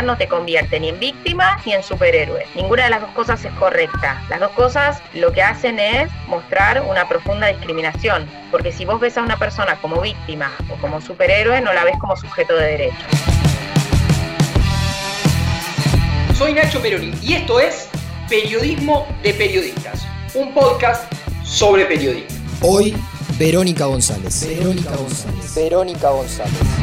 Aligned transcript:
no 0.00 0.16
te 0.16 0.28
convierte 0.28 0.80
ni 0.80 0.88
en 0.88 0.98
víctima 0.98 1.58
ni 1.66 1.74
en 1.74 1.82
superhéroe. 1.82 2.46
Ninguna 2.54 2.84
de 2.84 2.90
las 2.90 3.02
dos 3.02 3.10
cosas 3.10 3.44
es 3.44 3.52
correcta. 3.54 4.22
Las 4.30 4.40
dos 4.40 4.52
cosas 4.52 5.02
lo 5.12 5.32
que 5.32 5.42
hacen 5.42 5.78
es 5.78 6.10
mostrar 6.28 6.82
una 6.88 7.06
profunda 7.06 7.48
discriminación, 7.48 8.26
porque 8.50 8.72
si 8.72 8.86
vos 8.86 9.00
ves 9.00 9.18
a 9.18 9.22
una 9.22 9.38
persona 9.38 9.76
como 9.82 10.00
víctima 10.00 10.50
o 10.70 10.76
como 10.76 11.00
superhéroe, 11.00 11.60
no 11.60 11.72
la 11.74 11.84
ves 11.84 11.96
como 12.00 12.16
sujeto 12.16 12.56
de 12.56 12.64
derecho. 12.64 13.06
Soy 16.34 16.54
Nacho 16.54 16.80
Peroni 16.80 17.12
y 17.20 17.34
esto 17.34 17.60
es 17.60 17.88
Periodismo 18.28 19.06
de 19.22 19.34
Periodistas, 19.34 20.06
un 20.34 20.54
podcast 20.54 21.12
sobre 21.44 21.84
periodismo. 21.84 22.40
Hoy, 22.62 22.96
Verónica 23.38 23.86
González. 23.86 24.46
Verónica 24.48 24.96
González. 24.96 25.54
Verónica 25.54 26.10
González. 26.10 26.81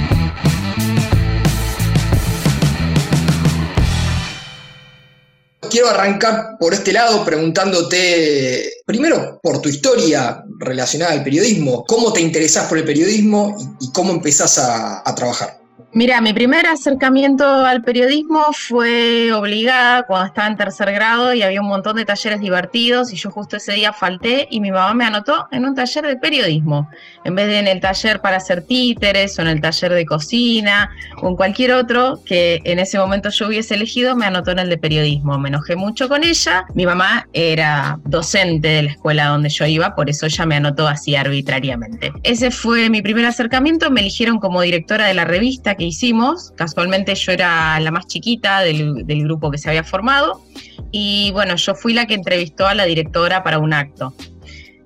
Quiero 5.69 5.89
arrancar 5.89 6.57
por 6.59 6.73
este 6.73 6.91
lado 6.91 7.23
preguntándote, 7.23 8.81
primero, 8.85 9.39
por 9.41 9.61
tu 9.61 9.69
historia 9.69 10.43
relacionada 10.59 11.13
al 11.13 11.23
periodismo, 11.23 11.85
cómo 11.87 12.11
te 12.11 12.21
interesás 12.21 12.67
por 12.67 12.77
el 12.77 12.85
periodismo 12.85 13.55
y, 13.79 13.91
cómo 13.91 14.11
empezás 14.11 14.57
a 14.57 15.13
trabajar. 15.15 15.58
Mira, 15.91 16.21
mi 16.21 16.33
primer 16.33 16.67
acercamiento 16.67 17.43
al 17.65 17.81
periodismo 17.81 18.45
fue 18.53 19.33
obligada 19.33 20.03
cuando 20.03 20.27
estaba 20.27 20.47
en 20.47 20.55
tercer 20.55 20.91
grado 20.91 21.33
y 21.33 21.41
había 21.41 21.61
un 21.61 21.67
montón 21.67 21.95
de 21.95 22.05
talleres 22.05 22.39
divertidos 22.39 23.11
y 23.11 23.15
yo 23.15 23.31
justo 23.31 23.57
ese 23.57 23.73
día 23.73 23.91
falté 23.91 24.47
y 24.51 24.59
mi 24.59 24.69
mamá 24.69 24.93
me 24.93 25.05
anotó 25.05 25.47
en 25.51 25.65
un 25.65 25.73
taller 25.73 26.05
de 26.05 26.15
periodismo, 26.17 26.87
en 27.23 27.33
vez 27.33 27.47
de 27.47 27.57
en 27.57 27.67
el 27.67 27.79
taller 27.79 28.21
para 28.21 28.37
hacer 28.37 28.61
títeres 28.61 29.39
o 29.39 29.41
en 29.41 29.47
el 29.47 29.61
taller 29.61 29.91
de 29.93 30.05
cocina 30.05 30.91
o 31.23 31.29
en 31.29 31.35
cualquier 31.35 31.73
otro 31.73 32.19
que 32.23 32.61
en 32.65 32.77
ese 32.77 32.99
momento 32.99 33.29
yo 33.31 33.47
hubiese 33.47 33.73
elegido, 33.73 34.15
me 34.15 34.27
anotó 34.27 34.51
en 34.51 34.59
el 34.59 34.69
de 34.69 34.77
periodismo. 34.77 35.39
Me 35.39 35.49
enojé 35.49 35.75
mucho 35.75 36.07
con 36.07 36.23
ella. 36.23 36.65
Mi 36.75 36.85
mamá 36.85 37.27
era 37.33 37.99
docente 38.05 38.67
de 38.67 38.83
la 38.83 38.91
escuela 38.91 39.25
donde 39.29 39.49
yo 39.49 39.65
iba, 39.65 39.95
por 39.95 40.07
eso 40.07 40.27
ella 40.27 40.45
me 40.45 40.55
anotó 40.55 40.87
así 40.87 41.15
arbitrariamente. 41.15 42.13
Ese 42.21 42.51
fue 42.51 42.91
mi 42.91 43.01
primer 43.01 43.25
acercamiento, 43.25 43.89
me 43.89 44.01
eligieron 44.01 44.39
como 44.39 44.61
directora 44.61 45.07
de 45.07 45.15
la 45.15 45.25
revista 45.25 45.75
que 45.79 45.85
hicimos. 45.85 46.51
Casualmente 46.55 47.15
yo 47.15 47.31
era 47.31 47.79
la 47.79 47.89
más 47.89 48.05
chiquita 48.05 48.59
del, 48.61 49.03
grupo 49.23 49.49
que 49.49 49.57
se 49.57 49.69
había 49.69 49.83
formado 49.83 50.43
y 50.91 51.31
bueno, 51.31 51.55
yo 51.55 51.73
fui 51.73 51.93
la 51.93 52.05
que 52.05 52.13
entrevistó 52.13 52.67
a 52.67 52.75
la 52.75 52.85
directora 52.85 53.43
para 53.43 53.57
un 53.57 53.73
acto. 53.73 54.13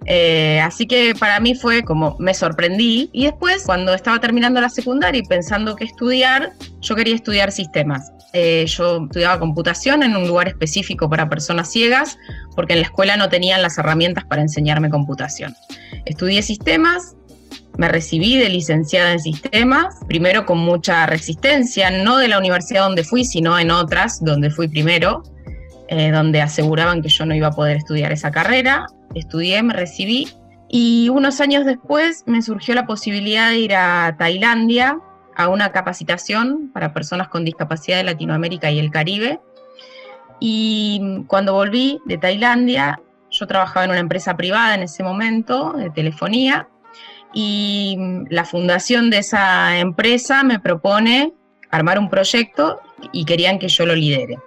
Eh, 0.05 0.59
así 0.61 0.85
que 0.85 1.16
para 1.17 1.39
mí 1.39 1.55
fue 1.55 1.83
como 1.83 2.17
me 2.19 2.33
sorprendí 2.33 3.09
y 3.13 3.23
después 3.23 3.63
cuando 3.66 3.94
estaba 3.94 4.19
terminando 4.19 4.59
la 4.59 4.67
secundaria 4.69 5.19
y 5.19 5.23
pensando 5.23 5.75
qué 5.75 5.85
estudiar, 5.85 6.52
yo 6.81 6.95
quería 6.95 7.16
estudiar 7.16 7.52
sistemas. 7.52 8.11
Eh, 8.33 8.66
yo 8.67 9.03
estudiaba 9.05 9.39
computación 9.39 10.02
en 10.03 10.16
un 10.16 10.28
lugar 10.28 10.47
específico 10.47 11.07
para 11.09 11.30
personas 11.30 11.72
ciegas 11.72 12.17
porque 12.55 12.73
en 12.73 12.80
la 12.80 12.88
escuela 12.88 13.16
no 13.16 13.30
tenían 13.30 13.61
las 13.61 13.78
herramientas 13.78 14.25
para 14.25 14.41
enseñarme 14.41 14.89
computación. 14.89 15.55
Estudié 16.05 16.41
sistemas 16.41 17.16
me 17.77 17.88
recibí 17.88 18.38
de 18.38 18.49
licenciada 18.49 19.13
en 19.13 19.19
sistemas, 19.19 19.97
primero 20.07 20.45
con 20.45 20.59
mucha 20.59 21.05
resistencia, 21.05 21.89
no 21.89 22.17
de 22.17 22.27
la 22.27 22.38
universidad 22.38 22.83
donde 22.83 23.03
fui, 23.03 23.25
sino 23.25 23.57
en 23.57 23.71
otras 23.71 24.23
donde 24.23 24.52
fui 24.52 24.67
primero, 24.67 25.23
eh, 25.88 26.11
donde 26.11 26.41
aseguraban 26.41 27.01
que 27.01 27.09
yo 27.09 27.25
no 27.25 27.33
iba 27.33 27.47
a 27.47 27.51
poder 27.51 27.77
estudiar 27.77 28.11
esa 28.11 28.31
carrera. 28.31 28.85
Estudié, 29.16 29.63
me 29.63 29.73
recibí 29.73 30.27
y 30.69 31.09
unos 31.09 31.39
años 31.41 31.66
después 31.66 32.23
me 32.25 32.41
surgió 32.41 32.73
la 32.75 32.85
posibilidad 32.85 33.49
de 33.49 33.59
ir 33.59 33.75
a 33.75 34.16
Tailandia 34.17 34.99
a 35.35 35.47
una 35.47 35.71
capacitación 35.71 36.71
para 36.73 36.94
personas 36.94 37.27
con 37.27 37.45
discapacidad 37.45 37.97
de 37.97 38.03
Latinoamérica 38.03 38.72
y 38.72 38.79
el 38.79 38.91
Caribe. 38.91 39.39
Y 40.39 41.23
cuando 41.28 41.53
volví 41.53 42.00
de 42.06 42.17
Tailandia, 42.17 43.00
yo 43.31 43.47
trabajaba 43.47 43.85
en 43.85 43.91
una 43.91 44.00
empresa 44.00 44.35
privada 44.35 44.75
en 44.75 44.83
ese 44.83 45.03
momento 45.03 45.73
de 45.73 45.89
telefonía 45.89 46.67
y 47.33 47.97
la 48.29 48.45
fundación 48.45 49.09
de 49.09 49.19
esa 49.19 49.77
empresa 49.79 50.44
me 50.44 50.59
propone 50.59 51.33
armar 51.71 51.97
un 51.99 52.09
proyecto 52.09 52.79
y 53.11 53.25
querían 53.25 53.59
que 53.59 53.67
yo 53.67 53.85
lo 53.85 53.95
lidere. 53.95 54.38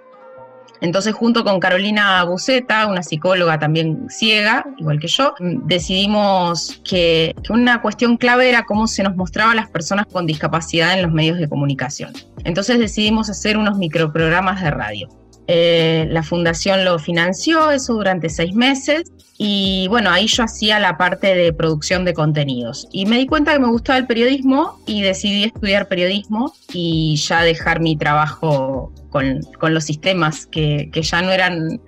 Entonces, 0.79 1.13
junto 1.13 1.43
con 1.43 1.59
Carolina 1.59 2.23
Buceta, 2.23 2.87
una 2.87 3.01
psicóloga 3.01 3.57
también 3.57 4.07
ciega, 4.09 4.65
igual 4.77 4.99
que 4.99 5.07
yo, 5.07 5.33
decidimos 5.39 6.81
que, 6.83 7.35
una 7.49 7.81
cuestión 7.81 8.17
clave 8.17 8.49
era 8.49 8.63
cómo 8.63 8.87
se 8.87 9.03
nos 9.03 9.15
mostraba 9.15 9.55
las 9.55 9.69
personas 9.69 10.05
con 10.05 10.27
discapacidad 10.27 10.93
en 10.93 11.03
los 11.03 11.11
medios 11.11 11.39
de 11.39 11.49
comunicación. 11.49 12.13
Entonces 12.43 12.79
decidimos 12.79 13.29
hacer 13.29 13.57
unos 13.57 13.77
microprogramas 13.77 14.61
de 14.61 14.71
radio. 14.71 15.09
Eh, 15.47 16.07
la 16.09 16.23
fundación 16.23 16.83
lo 16.83 16.99
financió 16.99 17.71
eso 17.71 17.93
durante 17.93 18.29
seis 18.29 18.53
meses 18.53 19.11
y 19.37 19.87
bueno, 19.89 20.09
ahí 20.09 20.27
yo 20.27 20.43
hacía 20.43 20.79
la 20.79 20.97
parte 20.97 21.35
de 21.35 21.53
producción 21.53 22.05
de 22.05 22.13
contenidos. 22.13 22.87
Y 22.91 23.05
me 23.05 23.17
di 23.17 23.27
cuenta 23.27 23.53
que 23.53 23.59
me 23.59 23.67
gustaba 23.67 23.99
el 23.99 24.07
periodismo 24.07 24.79
y 24.87 25.01
decidí 25.01 25.43
estudiar 25.43 25.87
periodismo 25.87 26.53
y 26.73 27.15
ya 27.17 27.43
dejar 27.43 27.79
mi 27.79 27.95
trabajo 27.95 28.91
con, 29.09 29.41
los 29.61 29.83
sistemas 29.83 30.47
que, 30.47 30.89
que 30.91 31.01
ya 31.03 31.21
no 31.21 31.31
eran 31.31 31.79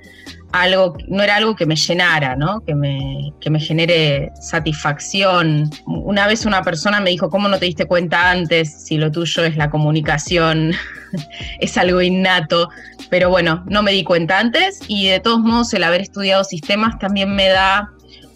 algo, 0.51 0.97
no 1.07 1.23
era 1.23 1.35
algo 1.35 1.55
que 1.55 1.65
me 1.65 1.75
llenara, 1.75 2.35
¿no? 2.35 2.61
que, 2.61 2.73
me, 2.73 3.33
que 3.39 3.49
me 3.49 3.59
genere 3.59 4.31
satisfacción. 4.41 5.69
Una 5.85 6.27
vez 6.27 6.45
una 6.45 6.63
persona 6.63 6.99
me 6.99 7.11
dijo, 7.11 7.29
¿cómo 7.29 7.47
no 7.47 7.59
te 7.59 7.65
diste 7.65 7.85
cuenta 7.85 8.31
antes 8.31 8.85
si 8.85 8.97
lo 8.97 9.11
tuyo 9.11 9.43
es 9.43 9.55
la 9.57 9.69
comunicación? 9.69 10.73
es 11.59 11.77
algo 11.77 12.01
innato. 12.01 12.69
Pero 13.09 13.29
bueno, 13.29 13.63
no 13.67 13.83
me 13.83 13.91
di 13.91 14.03
cuenta 14.03 14.39
antes 14.39 14.79
y 14.87 15.07
de 15.07 15.19
todos 15.19 15.39
modos 15.39 15.73
el 15.73 15.83
haber 15.83 16.01
estudiado 16.01 16.43
sistemas 16.43 16.97
también 16.99 17.35
me 17.35 17.47
da 17.47 17.89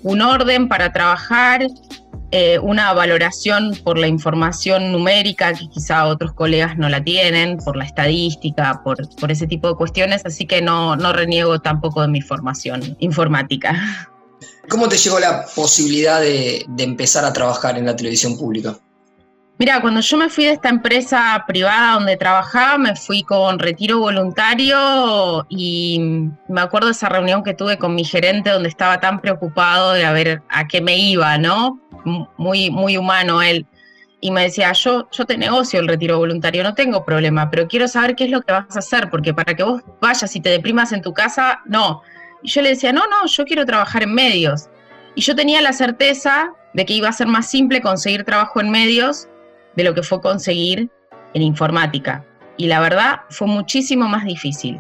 un 0.04 0.22
orden 0.22 0.68
para 0.68 0.92
trabajar 0.92 1.66
eh, 2.36 2.58
una 2.58 2.92
valoración 2.94 3.78
por 3.84 4.00
la 4.00 4.08
información 4.08 4.92
numérica 4.92 5.54
que 5.54 5.70
quizá 5.70 6.08
otros 6.08 6.34
colegas 6.34 6.76
no 6.80 6.90
la 6.90 7.04
tienen, 7.04 7.58
por 7.58 7.78
la 7.78 7.86
estadística, 7.86 8.82
por, 8.84 9.08
por 9.18 9.32
ese 9.32 9.46
tipo 9.46 9.68
de 9.68 9.76
cuestiones, 9.76 10.26
así 10.26 10.48
que 10.48 10.60
no, 10.60 10.96
no 10.96 11.14
reniego 11.14 11.60
tampoco 11.62 12.02
de 12.02 12.08
mi 12.08 12.22
formación 12.22 12.98
informática. 13.00 14.10
¿Cómo 14.68 14.90
te 14.90 14.98
llegó 14.98 15.20
la 15.20 15.46
posibilidad 15.56 16.22
de, 16.22 16.66
de 16.68 16.84
empezar 16.84 17.24
a 17.24 17.32
trabajar 17.32 17.78
en 17.78 17.86
la 17.86 17.96
televisión 17.96 18.36
pública? 18.36 18.80
Mira, 19.64 19.80
cuando 19.80 20.02
yo 20.02 20.18
me 20.18 20.28
fui 20.28 20.44
de 20.44 20.52
esta 20.52 20.68
empresa 20.68 21.42
privada 21.48 21.94
donde 21.94 22.18
trabajaba, 22.18 22.78
me 22.78 22.98
fui 22.98 23.24
con 23.24 23.60
retiro 23.60 23.98
voluntario 23.98 25.46
y 25.48 26.02
me 26.50 26.60
acuerdo 26.60 26.90
esa 26.90 27.08
reunión 27.08 27.46
que 27.46 27.54
tuve 27.54 27.78
con 27.78 27.96
mi 27.96 28.04
gerente 28.04 28.50
donde 28.50 28.68
estaba 28.68 29.00
tan 29.00 29.22
preocupado 29.22 29.94
de 29.94 30.04
a 30.04 30.12
ver 30.12 30.42
a 30.50 30.68
qué 30.68 30.82
me 30.82 30.98
iba, 30.98 31.38
¿no? 31.38 31.80
Muy, 32.36 32.72
muy 32.72 32.98
humano 32.98 33.42
él. 33.42 33.66
Y 34.20 34.32
me 34.32 34.44
decía, 34.44 34.74
yo, 34.74 35.08
yo 35.10 35.24
te 35.24 35.38
negocio 35.38 35.80
el 35.80 35.88
retiro 35.88 36.18
voluntario, 36.18 36.62
no 36.62 36.74
tengo 36.74 37.06
problema, 37.06 37.50
pero 37.50 37.66
quiero 37.66 37.88
saber 37.88 38.18
qué 38.18 38.26
es 38.26 38.32
lo 38.32 38.42
que 38.42 38.52
vas 38.52 38.76
a 38.76 38.80
hacer, 38.80 39.10
porque 39.10 39.34
para 39.34 39.56
que 39.56 39.64
vos 39.64 39.82
vayas 40.02 40.36
y 40.36 40.42
te 40.42 40.50
deprimas 40.50 40.92
en 40.92 41.02
tu 41.02 41.14
casa, 41.14 41.62
no. 41.68 42.02
Y 42.42 42.50
yo 42.50 42.62
le 42.62 42.68
decía, 42.68 42.92
no, 42.92 43.04
no, 43.10 43.28
yo 43.28 43.46
quiero 43.46 43.66
trabajar 43.66 44.04
en 44.04 44.14
medios. 44.14 44.68
Y 45.16 45.22
yo 45.22 45.38
tenía 45.38 45.62
la 45.62 45.72
certeza 45.72 46.52
de 46.74 46.86
que 46.86 46.96
iba 46.96 47.08
a 47.08 47.14
ser 47.14 47.28
más 47.28 47.50
simple 47.50 47.80
conseguir 47.80 48.26
trabajo 48.26 48.60
en 48.60 48.70
medios 48.70 49.30
de 49.76 49.84
lo 49.84 49.94
que 49.94 50.04
fue 50.04 50.22
conseguir 50.22 50.90
en 51.34 51.42
informática. 51.42 52.26
Y 52.58 52.68
la 52.68 52.80
verdad 52.80 53.22
fue 53.30 53.48
muchísimo 53.48 54.08
más 54.08 54.26
difícil. 54.26 54.80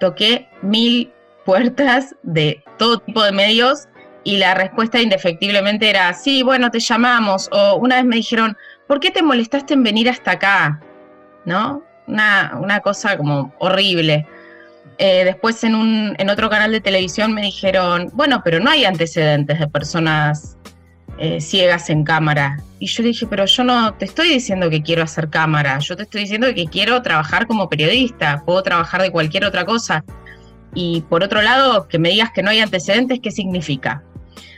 Toqué 0.00 0.48
mil 0.62 1.12
puertas 1.44 2.14
de 2.22 2.62
todo 2.78 2.98
tipo 2.98 3.22
de 3.22 3.32
medios 3.32 3.88
y 4.24 4.38
la 4.38 4.54
respuesta 4.54 5.00
indefectiblemente 5.00 5.88
era, 5.90 6.12
sí, 6.14 6.42
bueno, 6.42 6.70
te 6.70 6.80
llamamos. 6.80 7.48
O 7.52 7.76
una 7.76 7.96
vez 7.96 8.04
me 8.04 8.16
dijeron, 8.16 8.56
¿por 8.86 9.00
qué 9.00 9.10
te 9.10 9.22
molestaste 9.22 9.74
en 9.74 9.82
venir 9.82 10.08
hasta 10.08 10.32
acá? 10.32 10.80
¿No? 11.44 11.82
Una, 12.06 12.80
cosa 12.82 13.16
como 13.16 13.54
horrible. 13.58 14.26
Eh, 14.98 15.24
después 15.24 15.62
en, 15.64 15.74
un, 15.74 16.14
en 16.18 16.30
otro 16.30 16.50
canal 16.50 16.70
de 16.72 16.80
televisión 16.80 17.32
me 17.32 17.42
dijeron, 17.42 18.10
bueno, 18.12 18.42
pero 18.44 18.60
no 18.60 18.70
hay 18.70 18.84
antecedentes 18.84 19.58
de 19.58 19.68
personas 19.68 20.56
eh, 21.22 21.40
ciegas 21.40 21.88
en 21.88 22.02
cámara. 22.02 22.60
Y 22.80 22.88
yo 22.88 23.04
le 23.04 23.10
dije, 23.10 23.28
pero 23.28 23.44
yo 23.44 23.62
no 23.62 23.94
te 23.94 24.06
estoy 24.06 24.28
diciendo 24.28 24.68
que 24.68 24.82
quiero 24.82 25.04
hacer 25.04 25.30
cámara, 25.30 25.78
yo 25.78 25.96
te 25.96 26.02
estoy 26.02 26.22
diciendo 26.22 26.48
que 26.52 26.66
quiero 26.66 27.00
trabajar 27.00 27.46
como 27.46 27.68
periodista, 27.68 28.42
puedo 28.44 28.60
trabajar 28.64 29.00
de 29.02 29.12
cualquier 29.12 29.44
otra 29.44 29.64
cosa. 29.64 30.04
Y 30.74 31.02
por 31.02 31.22
otro 31.22 31.40
lado, 31.40 31.86
que 31.86 32.00
me 32.00 32.08
digas 32.08 32.32
que 32.34 32.42
no 32.42 32.50
hay 32.50 32.58
antecedentes, 32.58 33.20
¿qué 33.22 33.30
significa? 33.30 34.02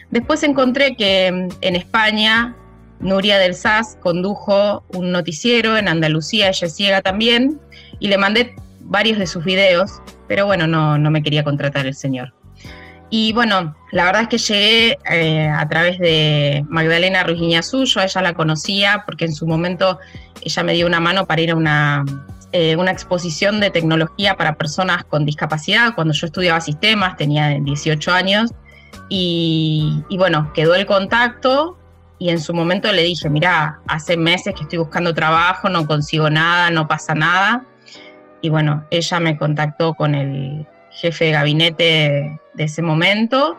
Después 0.09 0.43
encontré 0.43 0.97
que 0.97 1.31
mm, 1.31 1.49
en 1.61 1.77
España 1.77 2.57
Nuria 2.99 3.37
del 3.37 3.55
SAS 3.55 3.99
condujo 4.01 4.87
un 4.95 5.13
noticiero 5.13 5.77
en 5.77 5.87
Andalucía, 5.87 6.49
ella 6.49 6.67
es 6.67 6.75
ciega 6.75 7.03
también, 7.03 7.61
y 7.99 8.09
le 8.09 8.17
mandé 8.17 8.57
varios 8.81 9.19
de 9.19 9.27
sus 9.27 9.45
videos, 9.45 10.01
pero 10.29 10.47
bueno, 10.47 10.67
no, 10.67 10.97
no 10.97 11.11
me 11.11 11.23
quería 11.23 11.45
contratar 11.45 11.85
el 11.85 11.95
señor. 11.95 12.33
Y 13.17 13.33
bueno, 13.33 13.77
la 13.93 14.07
verdad 14.07 14.23
es 14.23 14.29
que 14.29 14.39
llegué 14.39 14.99
eh, 15.09 15.47
a 15.49 15.69
través 15.69 16.01
de 16.01 16.67
Magdalena 16.69 17.23
Ruiz 17.23 17.39
yo 17.71 18.01
a 18.01 18.05
ella 18.07 18.23
la 18.23 18.35
conocía 18.35 19.05
porque 19.07 19.27
en 19.27 19.33
su 19.33 19.47
momento 19.47 20.01
ella 20.43 20.63
me 20.65 20.73
dio 20.73 20.85
una 20.85 20.99
mano 20.99 21.25
para 21.25 21.41
ir 21.41 21.53
a 21.53 21.55
una 21.55 22.05
eh, 22.51 22.75
una 22.75 22.91
exposición 22.91 23.61
de 23.61 23.71
tecnología 23.71 24.37
para 24.37 24.57
personas 24.57 25.05
con 25.05 25.25
discapacidad. 25.25 25.95
Cuando 25.95 26.13
yo 26.13 26.27
estudiaba 26.27 26.61
sistemas, 26.61 27.17
tenía 27.17 27.51
18 27.51 28.11
años, 28.11 28.51
y, 29.09 30.03
y 30.09 30.19
bueno, 30.19 30.53
quedó 30.53 30.75
el 30.75 30.85
contacto 30.85 31.79
y 32.19 32.31
en 32.31 32.41
su 32.41 32.53
momento 32.53 32.91
le 32.91 33.03
dije, 33.05 33.31
mira, 33.31 33.79
hace 33.87 34.17
meses 34.17 34.57
que 34.57 34.65
estoy 34.65 34.81
buscando 34.81 35.15
trabajo, 35.15 35.69
no 35.69 35.87
consigo 35.87 36.31
nada, 36.31 36.69
no 36.71 36.89
pasa 36.89 37.15
nada. 37.15 37.65
Y 38.41 38.49
bueno, 38.49 38.85
ella 38.91 39.21
me 39.21 39.39
contactó 39.39 39.95
con 39.95 40.17
el 40.17 40.67
jefe 40.95 41.27
de 41.27 41.31
gabinete 41.33 42.41
de 42.55 42.65
ese 42.65 42.83
momento 42.83 43.59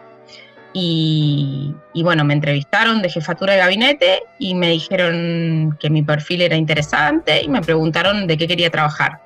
y, 0.77 1.73
bueno, 2.03 2.25
me 2.25 2.33
entrevistaron 2.33 3.01
de 3.01 3.09
jefatura 3.09 3.53
de 3.53 3.59
gabinete 3.59 4.23
y 4.39 4.55
me 4.55 4.71
dijeron 4.71 5.77
que 5.79 5.89
mi 5.89 6.03
perfil 6.03 6.41
era 6.41 6.57
interesante 6.57 7.41
y 7.41 7.47
me 7.47 7.61
preguntaron 7.61 8.27
de 8.27 8.37
qué 8.37 8.45
quería 8.45 8.69
trabajar. 8.69 9.21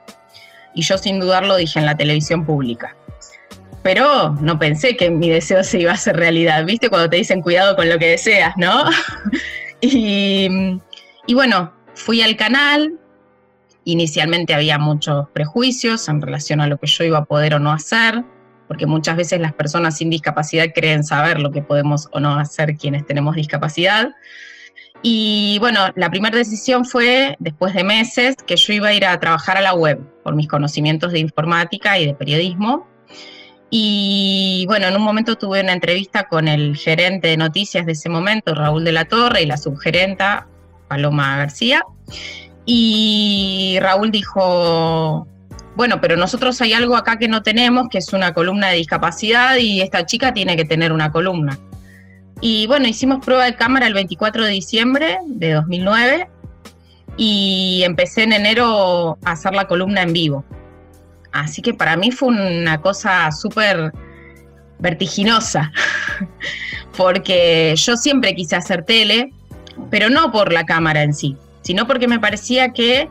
Y 0.76 0.84
yo 0.84 1.00
sin 1.00 1.20
dudarlo 1.20 1.56
dije 1.56 1.80
en 1.80 1.88
la 1.88 1.98
televisión 1.98 2.46
pública. 2.46 2.96
Pero 3.82 4.38
no 4.42 4.60
pensé 4.60 4.96
que 4.96 5.10
mi 5.10 5.28
deseo 5.28 5.64
se 5.64 5.80
iba 5.80 5.90
a 5.90 5.96
hacer 5.96 6.18
realidad, 6.18 6.66
¿viste? 6.66 6.88
Cuando 6.88 7.10
te 7.10 7.18
dicen 7.18 7.42
cuidado 7.42 7.76
con 7.76 7.90
lo 7.90 7.98
que 7.98 8.10
deseas, 8.10 8.54
¿no? 8.56 8.84
y, 9.82 10.48
y 11.26 11.34
bueno, 11.34 11.74
fui 11.96 12.22
al 12.22 12.36
canal, 12.36 12.99
inicialmente 13.84 14.54
había 14.54 14.78
muchos 14.78 15.28
prejuicios 15.34 16.08
en 16.10 16.22
relación 16.22 16.62
a 16.62 16.68
lo 16.68 16.78
que 16.78 16.88
yo 16.88 17.04
iba 17.04 17.20
a 17.20 17.26
poder 17.26 17.56
o 17.56 17.60
no 17.60 17.72
hacer 17.72 18.24
porque 18.70 18.86
muchas 18.86 19.18
veces 19.18 19.42
las 19.42 19.54
personas 19.54 19.98
sin 19.98 20.12
discapacidad 20.12 20.68
creen 20.76 21.04
saber 21.04 21.40
lo 21.40 21.52
que 21.52 21.64
podemos 21.64 22.08
o 22.12 22.20
no 22.20 22.38
hacer 22.38 22.78
quienes 22.78 23.04
tenemos 23.04 23.36
discapacidad. 23.36 24.12
Y 25.02 25.58
bueno, 25.60 25.92
la 25.96 26.12
primera 26.12 26.38
decisión 26.38 26.86
fue, 26.86 27.36
después 27.40 27.74
de 27.74 27.84
meses, 27.84 28.36
que 28.46 28.58
yo 28.58 28.74
iba 28.74 28.90
a 28.90 28.94
ir 28.94 29.06
a 29.06 29.20
trabajar 29.20 29.58
a 29.58 29.62
la 29.62 29.74
web 29.74 30.00
por 30.24 30.36
mis 30.36 30.48
conocimientos 30.48 31.12
de 31.12 31.18
informática 31.18 31.98
y 31.98 32.06
de 32.06 32.14
periodismo. 32.14 32.88
Y 33.72 34.66
bueno, 34.68 34.86
en 34.86 34.96
un 34.96 35.02
momento 35.02 35.36
tuve 35.36 35.62
una 35.62 35.74
entrevista 35.74 36.28
con 36.28 36.48
el 36.48 36.78
gerente 36.78 37.30
de 37.30 37.38
noticias 37.38 37.88
de 37.88 37.94
ese 37.94 38.08
momento, 38.08 38.54
Raúl 38.54 38.84
de 38.84 38.92
la 38.92 39.06
Torre, 39.06 39.42
y 39.42 39.46
la 39.48 39.58
subgerenta, 39.58 40.48
Paloma 40.88 41.38
García. 41.38 41.84
Y 42.66 43.78
Raúl 43.82 44.12
dijo, 44.12 45.28
bueno, 45.76 46.02
pero 46.02 46.18
nosotros 46.18 46.60
hay 46.62 46.74
algo 46.74 46.96
acá 46.96 47.18
que 47.18 47.28
no 47.28 47.42
tenemos, 47.42 47.88
que 47.90 48.00
es 48.00 48.14
una 48.14 48.34
columna 48.34 48.68
de 48.68 48.78
discapacidad 48.78 49.58
y 49.58 49.82
esta 49.82 50.06
chica 50.06 50.34
tiene 50.34 50.58
que 50.58 50.66
tener 50.66 50.92
una 50.92 51.12
columna. 51.12 51.58
Y 52.42 52.68
bueno, 52.68 52.88
hicimos 52.88 53.24
prueba 53.24 53.46
de 53.46 53.56
cámara 53.56 53.88
el 53.88 53.94
24 53.94 54.46
de 54.46 54.52
diciembre 54.52 55.20
de 55.26 55.54
2009 55.54 56.30
y 57.18 57.84
empecé 57.86 58.24
en 58.24 58.34
enero 58.34 59.18
a 59.26 59.32
hacer 59.32 59.54
la 59.54 59.68
columna 59.68 60.02
en 60.02 60.14
vivo. 60.14 60.46
Así 61.32 61.62
que 61.62 61.74
para 61.74 61.96
mí 61.98 62.12
fue 62.12 62.30
una 62.30 62.82
cosa 62.82 63.32
súper 63.32 63.92
vertiginosa, 64.80 65.72
porque 66.98 67.74
yo 67.76 67.98
siempre 67.98 68.34
quise 68.36 68.56
hacer 68.56 68.84
tele, 68.84 69.32
pero 69.90 70.10
no 70.10 70.32
por 70.32 70.52
la 70.54 70.66
cámara 70.66 71.04
en 71.04 71.14
sí, 71.14 71.38
sino 71.70 71.86
porque 71.86 72.08
me 72.08 72.20
parecía 72.20 72.74
que 72.74 73.08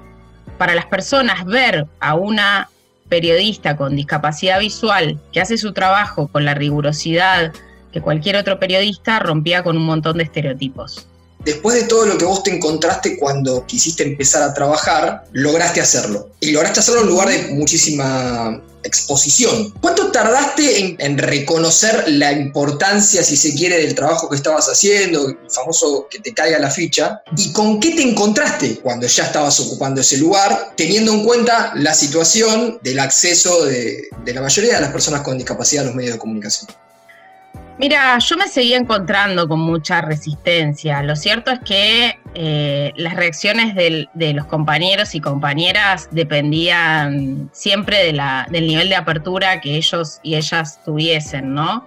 para 0.59 0.75
las 0.75 0.87
personas 0.87 1.45
ver 1.45 1.87
a 2.01 2.17
una 2.17 2.69
periodista 3.09 3.77
con 3.77 3.95
discapacidad 3.95 4.59
visual 4.59 5.17
que 5.33 5.41
hace 5.41 5.57
su 5.57 5.73
trabajo 5.73 6.27
con 6.27 6.45
la 6.45 6.55
rigurosidad 6.55 7.53
que 7.93 8.01
cualquier 8.01 8.35
otro 8.35 8.59
periodista 8.59 9.21
rompía 9.21 9.63
con 9.63 9.77
un 9.77 9.85
montón 9.85 10.17
de 10.17 10.25
estereotipos. 10.25 11.08
Después 11.45 11.77
de 11.77 11.85
todo 11.85 12.07
lo 12.07 12.19
que 12.19 12.25
vos 12.25 12.43
te 12.43 12.55
encontraste 12.55 13.17
cuando 13.17 13.65
quisiste 13.67 14.03
empezar 14.03 14.43
a 14.43 14.53
trabajar, 14.53 15.25
lograste 15.33 15.81
hacerlo. 15.81 16.31
Y 16.41 16.51
lograste 16.51 16.81
hacerlo 16.81 17.03
en 17.03 17.09
lugar 17.09 17.29
de 17.29 17.55
muchísima 17.55 18.61
exposición. 18.83 19.73
¿Cuánto 19.81 20.11
tardaste 20.11 20.97
en, 20.99 21.19
reconocer 21.19 22.05
la 22.09 22.33
importancia, 22.33 23.23
si 23.23 23.37
se 23.37 23.55
quiere, 23.55 23.79
del 23.79 23.95
trabajo 23.95 24.29
que 24.29 24.37
estabas 24.37 24.67
haciendo, 24.67 25.29
el 25.29 25.39
famoso 25.51 26.07
que 26.11 26.19
te 26.19 26.35
caiga 26.35 26.59
la 26.59 26.71
ficha? 26.71 27.23
¿Y 27.37 27.53
con 27.53 27.81
qué 27.81 27.95
te 27.95 28.03
encontraste 28.03 28.81
cuando 28.81 29.07
ya 29.07 29.25
estabas 29.25 29.59
ocupando 29.61 30.01
ese 30.01 30.19
lugar, 30.19 30.73
teniendo 30.77 31.13
en 31.13 31.25
cuenta 31.25 31.73
la 31.77 31.95
situación 31.95 32.79
del 32.83 32.99
acceso 32.99 33.65
de, 33.65 34.09
de 34.25 34.35
la 34.35 34.43
mayoría 34.43 34.75
de 34.77 34.81
las 34.81 34.93
personas 34.93 35.23
con 35.23 35.37
discapacidad 35.37 35.85
a 35.85 35.87
los 35.87 35.95
medios 35.95 36.15
de 36.15 36.19
comunicación? 36.19 36.69
Mira, 37.79 38.19
yo 38.19 38.37
me 38.37 38.49
seguía 38.49 38.77
encontrando 38.77 39.47
con 39.47 39.61
mucha 39.61 40.01
resistencia. 40.01 41.01
Lo 41.05 41.15
cierto 41.15 41.53
es 41.53 41.61
que 41.61 42.19
eh, 42.35 42.93
las 42.97 43.15
reacciones 43.15 43.77
de 43.77 44.35
los 44.35 44.47
compañeros 44.47 45.15
y 45.15 45.21
compañeras 45.21 46.09
dependían 46.11 47.49
siempre 47.53 47.99
del 48.05 48.67
nivel 48.67 48.89
de 48.89 48.97
apertura 48.97 49.61
que 49.61 49.77
ellos 49.77 50.19
y 50.25 50.35
ellas 50.35 50.81
tuviesen, 50.85 51.55
¿no? 51.55 51.87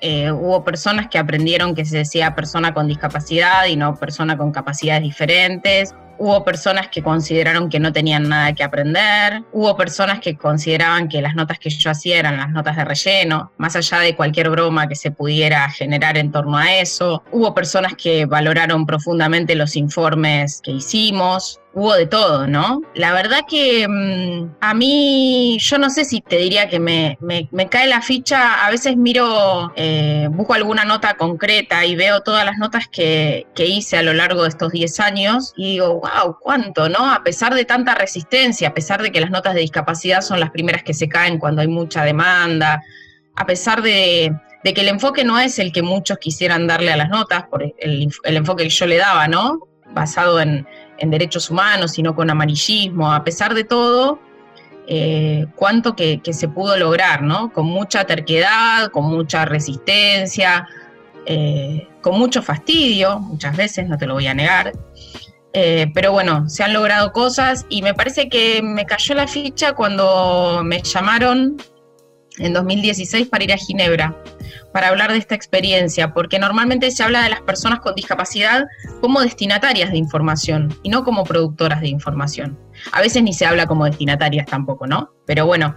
Eh, 0.00 0.30
hubo 0.30 0.62
personas 0.62 1.08
que 1.08 1.18
aprendieron 1.18 1.74
que 1.74 1.84
se 1.84 1.98
decía 1.98 2.34
persona 2.34 2.72
con 2.72 2.86
discapacidad 2.86 3.66
y 3.66 3.76
no 3.76 3.96
persona 3.96 4.36
con 4.36 4.52
capacidades 4.52 5.02
diferentes. 5.02 5.94
Hubo 6.18 6.44
personas 6.44 6.88
que 6.88 7.02
consideraron 7.02 7.68
que 7.68 7.80
no 7.80 7.92
tenían 7.92 8.28
nada 8.28 8.52
que 8.54 8.64
aprender, 8.64 9.42
hubo 9.52 9.76
personas 9.76 10.20
que 10.20 10.36
consideraban 10.36 11.08
que 11.08 11.22
las 11.22 11.34
notas 11.34 11.58
que 11.58 11.70
yo 11.70 11.90
hacía 11.90 12.18
eran 12.18 12.36
las 12.36 12.50
notas 12.50 12.76
de 12.76 12.84
relleno, 12.84 13.52
más 13.56 13.76
allá 13.76 14.00
de 14.00 14.16
cualquier 14.16 14.50
broma 14.50 14.88
que 14.88 14.96
se 14.96 15.10
pudiera 15.10 15.68
generar 15.70 16.16
en 16.16 16.32
torno 16.32 16.56
a 16.56 16.76
eso. 16.76 17.22
Hubo 17.32 17.54
personas 17.54 17.94
que 17.94 18.26
valoraron 18.26 18.86
profundamente 18.86 19.54
los 19.54 19.76
informes 19.76 20.60
que 20.62 20.72
hicimos, 20.72 21.60
hubo 21.74 21.94
de 21.94 22.06
todo, 22.06 22.46
¿no? 22.46 22.82
La 22.94 23.12
verdad 23.12 23.40
que 23.48 23.86
mm, 23.88 24.56
a 24.60 24.74
mí, 24.74 25.58
yo 25.60 25.78
no 25.78 25.90
sé 25.90 26.04
si 26.04 26.20
te 26.20 26.36
diría 26.36 26.68
que 26.68 26.78
me, 26.78 27.18
cae 27.70 27.88
la 27.88 28.00
ficha, 28.00 28.64
a 28.64 28.70
veces 28.70 28.96
miro, 28.96 29.72
eh, 29.76 30.28
busco 30.30 30.54
alguna 30.54 30.84
nota 30.84 31.14
concreta 31.14 31.84
y 31.84 31.96
veo 31.96 32.20
todas 32.20 32.44
las 32.44 32.58
notas 32.58 32.88
que, 32.88 33.46
que 33.54 33.66
hice 33.66 33.96
a 33.96 34.02
lo 34.02 34.12
largo 34.12 34.42
de 34.42 34.48
estos 34.50 34.72
10 34.72 35.00
años 35.00 35.52
y 35.56 35.72
digo, 35.72 36.03
wow, 36.04 36.38
cuánto, 36.40 36.88
¿no? 36.88 37.12
A 37.12 37.22
pesar 37.22 37.54
de 37.54 37.64
tanta 37.64 37.94
resistencia, 37.94 38.68
a 38.68 38.74
pesar 38.74 39.02
de 39.02 39.10
que 39.10 39.20
las 39.20 39.30
notas 39.30 39.54
de 39.54 39.60
discapacidad 39.60 40.20
son 40.20 40.40
las 40.40 40.50
primeras 40.50 40.82
que 40.82 40.94
se 40.94 41.08
caen 41.08 41.38
cuando 41.38 41.62
hay 41.62 41.68
mucha 41.68 42.04
demanda, 42.04 42.82
a 43.36 43.46
pesar 43.46 43.82
de, 43.82 44.32
que 44.62 44.80
el 44.80 44.88
enfoque 44.88 45.24
no 45.24 45.38
es 45.38 45.58
el 45.58 45.72
que 45.72 45.82
muchos 45.82 46.18
quisieran 46.18 46.66
darle 46.66 46.92
a 46.92 46.96
las 46.96 47.10
notas, 47.10 47.44
por 47.44 47.62
el, 47.62 47.74
el 47.78 48.36
enfoque 48.36 48.64
que 48.64 48.70
yo 48.70 48.86
le 48.86 48.96
daba, 48.96 49.28
¿no? 49.28 49.60
Basado 49.92 50.40
en 50.40 50.66
en 50.98 51.10
derechos 51.10 51.50
humanos, 51.50 51.92
sino 51.92 52.14
con 52.14 52.30
amarillismo, 52.30 53.12
a 53.12 53.24
pesar 53.24 53.54
de 53.54 53.64
todo, 53.64 54.18
eh, 54.86 55.46
cuánto 55.56 55.96
que, 55.96 56.20
se 56.32 56.48
pudo 56.48 56.76
lograr, 56.76 57.22
¿no? 57.22 57.52
Con 57.52 57.66
mucha 57.66 58.04
terquedad, 58.04 58.90
con 58.90 59.04
mucha 59.04 59.44
resistencia, 59.44 60.68
eh, 61.26 61.88
con 62.00 62.18
mucho 62.18 62.42
fastidio, 62.42 63.18
muchas 63.18 63.56
veces, 63.56 63.88
no 63.88 63.96
te 63.96 64.06
lo 64.06 64.14
voy 64.14 64.26
a 64.26 64.34
negar. 64.34 64.72
Eh, 65.54 65.90
pero 65.94 66.10
bueno, 66.12 66.48
se 66.48 66.64
han 66.64 66.72
logrado 66.72 67.12
cosas 67.12 67.64
y 67.68 67.80
me 67.80 67.94
parece 67.94 68.28
que 68.28 68.60
me 68.60 68.86
cayó 68.86 69.14
la 69.14 69.28
ficha 69.28 69.72
cuando 69.72 70.62
me 70.64 70.82
llamaron 70.82 71.56
en 72.38 72.52
2016 72.52 73.28
para 73.28 73.44
ir 73.44 73.52
a 73.52 73.56
Ginebra 73.56 74.16
para 74.72 74.88
hablar 74.88 75.12
de 75.12 75.18
esta 75.18 75.36
experiencia, 75.36 76.12
porque 76.12 76.40
normalmente 76.40 76.90
se 76.90 77.04
habla 77.04 77.22
de 77.22 77.30
las 77.30 77.40
personas 77.42 77.78
con 77.78 77.94
discapacidad 77.94 78.64
como 79.00 79.20
destinatarias 79.20 79.92
de 79.92 79.98
información 79.98 80.76
y 80.82 80.88
no 80.88 81.04
como 81.04 81.22
productoras 81.22 81.80
de 81.80 81.88
información. 81.88 82.58
A 82.90 83.00
veces 83.00 83.22
ni 83.22 83.32
se 83.32 83.46
habla 83.46 83.66
como 83.66 83.84
destinatarias 83.84 84.46
tampoco, 84.46 84.88
¿no? 84.88 85.12
Pero 85.26 85.46
bueno, 85.46 85.76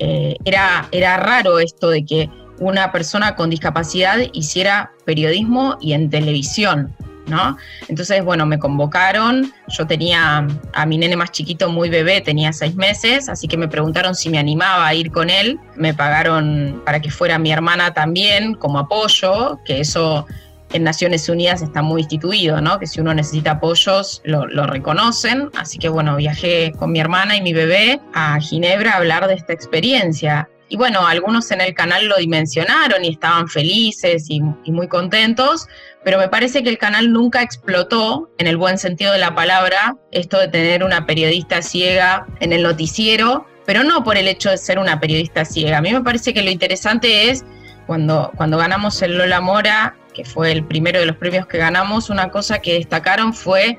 eh, 0.00 0.34
era, 0.44 0.88
era 0.90 1.16
raro 1.18 1.60
esto 1.60 1.90
de 1.90 2.04
que 2.04 2.28
una 2.58 2.90
persona 2.90 3.36
con 3.36 3.50
discapacidad 3.50 4.18
hiciera 4.32 4.90
periodismo 5.04 5.78
y 5.80 5.92
en 5.92 6.10
televisión. 6.10 6.96
¿No? 7.26 7.56
Entonces, 7.88 8.24
bueno, 8.24 8.46
me 8.46 8.58
convocaron, 8.58 9.52
yo 9.68 9.86
tenía 9.86 10.46
a 10.72 10.86
mi 10.86 10.98
nene 10.98 11.16
más 11.16 11.32
chiquito, 11.32 11.70
muy 11.70 11.88
bebé, 11.88 12.20
tenía 12.20 12.52
seis 12.52 12.74
meses, 12.74 13.28
así 13.28 13.48
que 13.48 13.56
me 13.56 13.68
preguntaron 13.68 14.14
si 14.14 14.28
me 14.28 14.38
animaba 14.38 14.86
a 14.86 14.94
ir 14.94 15.10
con 15.10 15.30
él, 15.30 15.58
me 15.76 15.94
pagaron 15.94 16.82
para 16.84 17.00
que 17.00 17.10
fuera 17.10 17.38
mi 17.38 17.52
hermana 17.52 17.94
también 17.94 18.54
como 18.54 18.78
apoyo, 18.78 19.58
que 19.64 19.80
eso 19.80 20.26
en 20.72 20.84
Naciones 20.84 21.28
Unidas 21.28 21.62
está 21.62 21.82
muy 21.82 22.02
instituido, 22.02 22.60
¿no? 22.60 22.78
Que 22.78 22.86
si 22.86 23.00
uno 23.00 23.14
necesita 23.14 23.52
apoyos, 23.52 24.22
lo, 24.24 24.46
lo, 24.46 24.66
reconocen. 24.66 25.50
Así 25.54 25.78
que 25.78 25.88
bueno, 25.88 26.16
viajé 26.16 26.72
con 26.78 26.92
mi 26.92 27.00
hermana 27.00 27.36
y 27.36 27.42
mi 27.42 27.52
bebé 27.52 28.00
a 28.14 28.40
Ginebra 28.40 28.92
a 28.92 28.96
hablar 28.96 29.28
de 29.28 29.34
esta 29.34 29.52
experiencia. 29.52 30.48
Y 30.72 30.76
bueno, 30.78 31.06
algunos 31.06 31.50
en 31.50 31.60
el 31.60 31.74
canal 31.74 32.06
lo 32.06 32.16
dimensionaron 32.16 33.04
y 33.04 33.10
estaban 33.10 33.46
felices 33.46 34.24
y, 34.30 34.40
muy 34.40 34.88
contentos, 34.88 35.68
pero 36.02 36.16
me 36.16 36.28
parece 36.28 36.62
que 36.62 36.70
el 36.70 36.78
canal 36.78 37.12
nunca 37.12 37.42
explotó, 37.42 38.30
en 38.38 38.46
el 38.46 38.56
buen 38.56 38.78
sentido 38.78 39.12
de 39.12 39.18
la 39.18 39.34
palabra, 39.34 39.98
esto 40.12 40.38
de 40.38 40.48
tener 40.48 40.82
una 40.82 41.04
periodista 41.04 41.60
ciega 41.60 42.26
en 42.40 42.54
el 42.54 42.62
noticiero, 42.62 43.44
pero 43.66 43.84
no 43.84 44.02
por 44.02 44.16
el 44.16 44.26
hecho 44.28 44.48
de 44.48 44.56
ser 44.56 44.78
una 44.78 44.98
periodista 44.98 45.44
ciega. 45.44 45.76
A 45.76 45.82
mí 45.82 45.92
me 45.92 46.00
parece 46.00 46.32
que 46.32 46.42
lo 46.42 46.50
interesante 46.50 47.28
es 47.28 47.44
cuando, 47.86 48.32
cuando 48.38 48.56
ganamos 48.56 49.02
el 49.02 49.18
Lola 49.18 49.42
Mora, 49.42 49.94
que 50.14 50.24
fue 50.24 50.52
el 50.52 50.64
primero 50.64 51.00
de 51.00 51.04
los 51.04 51.16
premios 51.16 51.46
que 51.46 51.58
ganamos, 51.58 52.08
una 52.08 52.30
cosa 52.30 52.60
que 52.60 52.72
destacaron 52.72 53.34
fue 53.34 53.78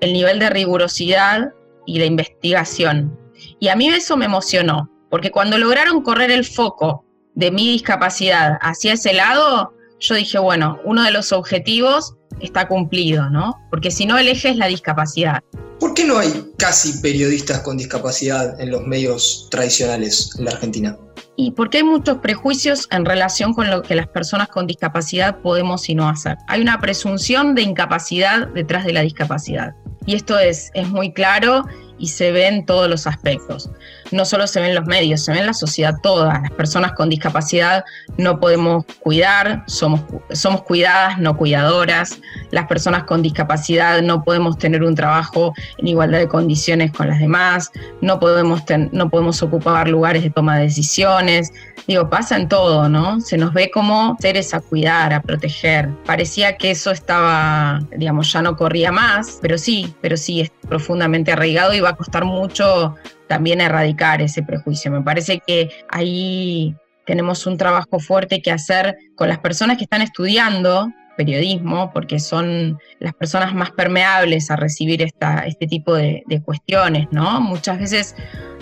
el 0.00 0.12
nivel 0.12 0.40
de 0.40 0.50
rigurosidad 0.50 1.52
y 1.86 2.00
de 2.00 2.06
investigación 2.06 3.16
Y 3.60 3.68
a 3.68 3.76
mí 3.76 3.86
eso 3.86 4.16
me 4.16 4.24
emocionó, 4.24 4.91
porque 5.12 5.30
cuando 5.30 5.58
lograron 5.58 6.00
correr 6.00 6.30
el 6.30 6.42
foco 6.42 7.04
de 7.34 7.50
mi 7.50 7.70
discapacidad 7.72 8.56
hacia 8.62 8.94
ese 8.94 9.12
lado, 9.12 9.74
yo 10.00 10.14
dije, 10.14 10.38
bueno, 10.38 10.80
uno 10.86 11.02
de 11.02 11.10
los 11.10 11.32
objetivos 11.32 12.14
está 12.40 12.66
cumplido, 12.66 13.28
¿no? 13.28 13.60
Porque 13.68 13.90
si 13.90 14.06
no, 14.06 14.16
el 14.16 14.26
eje 14.28 14.48
es 14.48 14.56
la 14.56 14.68
discapacidad. 14.68 15.42
¿Por 15.78 15.92
qué 15.92 16.06
no 16.06 16.18
hay 16.18 16.32
casi 16.56 16.98
periodistas 17.02 17.60
con 17.60 17.76
discapacidad 17.76 18.58
en 18.58 18.70
los 18.70 18.86
medios 18.86 19.48
tradicionales 19.50 20.30
en 20.38 20.46
la 20.46 20.52
Argentina? 20.52 20.96
Y 21.36 21.50
porque 21.50 21.78
hay 21.78 21.84
muchos 21.84 22.16
prejuicios 22.16 22.88
en 22.90 23.04
relación 23.04 23.52
con 23.52 23.68
lo 23.68 23.82
que 23.82 23.94
las 23.94 24.08
personas 24.08 24.48
con 24.48 24.66
discapacidad 24.66 25.40
podemos 25.42 25.90
y 25.90 25.94
no 25.94 26.08
hacer. 26.08 26.38
Hay 26.48 26.62
una 26.62 26.80
presunción 26.80 27.54
de 27.54 27.60
incapacidad 27.60 28.48
detrás 28.48 28.86
de 28.86 28.94
la 28.94 29.02
discapacidad. 29.02 29.74
Y 30.06 30.14
esto 30.14 30.38
es, 30.38 30.70
es 30.72 30.88
muy 30.88 31.12
claro 31.12 31.66
y 31.98 32.08
se 32.08 32.32
ve 32.32 32.46
en 32.46 32.64
todos 32.64 32.88
los 32.88 33.06
aspectos. 33.06 33.70
No 34.12 34.24
solo 34.24 34.46
se 34.46 34.60
ve 34.60 34.68
en 34.68 34.74
los 34.74 34.86
medios, 34.86 35.24
se 35.24 35.32
ve 35.32 35.38
en 35.38 35.46
la 35.46 35.54
sociedad 35.54 35.94
toda. 36.02 36.40
Las 36.40 36.50
personas 36.52 36.92
con 36.92 37.08
discapacidad 37.08 37.84
no 38.18 38.38
podemos 38.38 38.84
cuidar, 39.00 39.64
somos, 39.66 40.02
somos 40.32 40.62
cuidadas, 40.62 41.18
no 41.18 41.36
cuidadoras. 41.36 42.20
Las 42.50 42.66
personas 42.66 43.04
con 43.04 43.22
discapacidad 43.22 44.02
no 44.02 44.22
podemos 44.22 44.58
tener 44.58 44.82
un 44.82 44.94
trabajo 44.94 45.54
en 45.78 45.88
igualdad 45.88 46.18
de 46.18 46.28
condiciones 46.28 46.92
con 46.92 47.08
las 47.08 47.18
demás, 47.18 47.70
no 48.00 48.20
podemos, 48.20 48.62
no 48.92 49.10
podemos 49.10 49.42
ocupar 49.42 49.88
lugares 49.88 50.22
de 50.22 50.30
toma 50.30 50.56
de 50.56 50.64
decisiones. 50.64 51.50
Digo, 51.86 52.08
pasa 52.08 52.36
en 52.36 52.48
todo, 52.48 52.88
¿no? 52.88 53.20
Se 53.20 53.36
nos 53.36 53.52
ve 53.52 53.70
como 53.70 54.16
seres 54.20 54.54
a 54.54 54.60
cuidar, 54.60 55.12
a 55.12 55.20
proteger. 55.20 55.90
Parecía 56.06 56.56
que 56.56 56.70
eso 56.70 56.92
estaba, 56.92 57.80
digamos, 57.96 58.32
ya 58.32 58.40
no 58.42 58.56
corría 58.56 58.92
más, 58.92 59.38
pero 59.42 59.58
sí, 59.58 59.92
pero 60.00 60.16
sí 60.16 60.42
es 60.42 60.52
profundamente 60.68 61.32
arraigado 61.32 61.74
y 61.74 61.80
va 61.80 61.90
a 61.90 61.96
costar 61.96 62.24
mucho 62.24 62.94
también 63.32 63.62
erradicar 63.62 64.20
ese 64.20 64.42
prejuicio. 64.42 64.90
Me 64.90 65.00
parece 65.00 65.40
que 65.46 65.70
ahí 65.88 66.76
tenemos 67.06 67.46
un 67.46 67.56
trabajo 67.56 67.98
fuerte 67.98 68.42
que 68.42 68.50
hacer 68.50 68.94
con 69.16 69.26
las 69.26 69.38
personas 69.38 69.78
que 69.78 69.84
están 69.84 70.02
estudiando 70.02 70.92
periodismo, 71.16 71.90
porque 71.94 72.20
son 72.20 72.78
las 72.98 73.14
personas 73.14 73.54
más 73.54 73.70
permeables 73.70 74.50
a 74.50 74.56
recibir 74.56 75.00
esta, 75.00 75.46
este 75.46 75.66
tipo 75.66 75.94
de, 75.94 76.24
de 76.26 76.42
cuestiones, 76.42 77.08
¿no? 77.10 77.40
Muchas 77.40 77.78
veces 77.78 78.14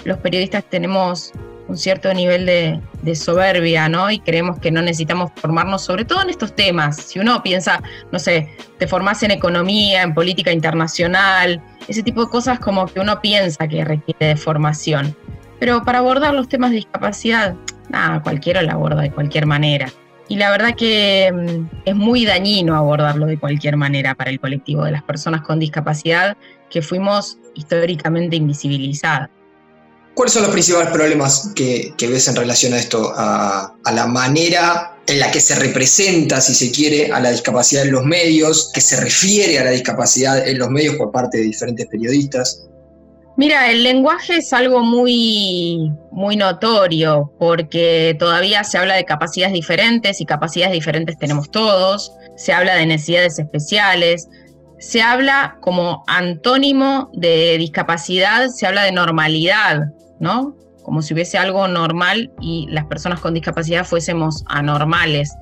los 0.04 0.18
periodistas 0.18 0.62
tenemos 0.70 1.32
un 1.70 1.78
cierto 1.78 2.12
nivel 2.12 2.46
de, 2.46 3.14
soberbia, 3.14 3.88
¿no? 3.88 4.10
Y 4.10 4.18
creemos 4.18 4.58
que 4.58 4.70
no 4.70 4.82
necesitamos 4.82 5.30
formarnos, 5.36 5.82
sobre 5.82 6.04
todo 6.04 6.22
en 6.22 6.30
estos 6.30 6.54
temas. 6.54 6.96
Si 6.96 7.18
uno 7.18 7.42
piensa, 7.42 7.82
no 8.12 8.18
sé, 8.18 8.48
te 8.78 8.86
formás 8.86 9.22
en 9.22 9.30
economía, 9.30 10.02
en 10.02 10.12
política 10.12 10.52
internacional, 10.52 11.62
ese 11.88 12.02
tipo 12.02 12.24
de 12.24 12.30
cosas 12.30 12.58
como 12.58 12.86
que 12.86 13.00
uno 13.00 13.20
piensa 13.20 13.66
que 13.68 13.84
requiere 13.84 14.26
de 14.26 14.36
formación. 14.36 15.16
Pero 15.58 15.84
para 15.84 15.98
abordar 15.98 16.34
los 16.34 16.48
temas 16.48 16.70
de 16.70 16.76
discapacidad, 16.76 17.54
nada, 17.88 18.20
cualquiera 18.22 18.62
lo 18.62 18.72
aborda 18.72 19.02
de 19.02 19.10
cualquier 19.10 19.46
manera. 19.46 19.88
Y 20.28 20.36
la 20.36 20.50
verdad 20.50 20.74
que 20.76 21.32
mm, 21.32 21.76
es 21.84 21.96
muy 21.96 22.24
dañino 22.24 22.76
abordarlo 22.76 23.26
de 23.26 23.38
cualquier 23.38 23.76
manera 23.76 24.14
para 24.14 24.30
el 24.30 24.38
colectivo 24.38 24.84
de 24.84 24.92
las 24.92 25.02
personas 25.02 25.42
con 25.42 25.58
discapacidad 25.58 26.36
que 26.68 26.82
fuimos 26.82 27.38
históricamente 27.54 28.36
invisibilizadas. 28.36 29.30
¿Cuáles 30.14 30.34
son 30.34 30.42
los 30.42 30.50
principales 30.52 30.90
problemas 30.90 31.52
que, 31.54 31.94
ves 31.98 32.28
en 32.28 32.36
relación 32.36 32.72
a 32.74 32.78
esto, 32.78 33.12
a, 33.16 33.74
la 33.92 34.06
manera 34.06 34.96
en 35.06 35.18
la 35.18 35.30
que 35.30 35.40
se 35.40 35.54
representa, 35.54 36.40
si 36.40 36.54
se 36.54 36.70
quiere, 36.70 37.10
a 37.12 37.20
la 37.20 37.30
discapacidad 37.30 37.84
en 37.84 37.92
los 37.92 38.04
medios, 38.04 38.70
que 38.74 38.80
se 38.80 39.00
refiere 39.00 39.58
a 39.58 39.64
la 39.64 39.70
discapacidad 39.70 40.46
en 40.46 40.58
los 40.58 40.68
medios 40.68 40.96
por 40.96 41.10
parte 41.10 41.38
de 41.38 41.44
diferentes 41.44 41.86
periodistas? 41.86 42.66
Mira, 43.36 43.70
el 43.70 43.82
lenguaje 43.82 44.36
es 44.38 44.52
algo 44.52 44.82
muy, 44.82 45.90
muy 46.10 46.36
notorio 46.36 47.32
porque 47.38 48.14
todavía 48.18 48.64
se 48.64 48.76
habla 48.76 48.96
de 48.96 49.04
capacidades 49.04 49.54
diferentes 49.54 50.20
y 50.20 50.26
capacidades 50.26 50.74
diferentes 50.74 51.16
tenemos 51.16 51.50
todos, 51.50 52.12
se 52.36 52.52
habla 52.52 52.74
de 52.74 52.84
necesidades 52.84 53.38
especiales, 53.38 54.28
se 54.78 55.02
habla 55.02 55.56
como 55.60 56.04
antónimo 56.06 57.10
de 57.14 57.56
discapacidad, 57.58 58.48
se 58.48 58.66
habla 58.66 58.82
de 58.82 58.92
normalidad. 58.92 59.92
¿No? 60.20 60.56
Como 60.84 61.02
si 61.02 61.14
hubiese 61.14 61.38
algo 61.38 61.66
normal 61.68 62.32
y 62.40 62.66
las 62.70 62.86
personas 62.86 63.20
con 63.20 63.34
discapacidad 63.34 63.84
fuésemos 63.84 64.44
anormales. 64.46 65.34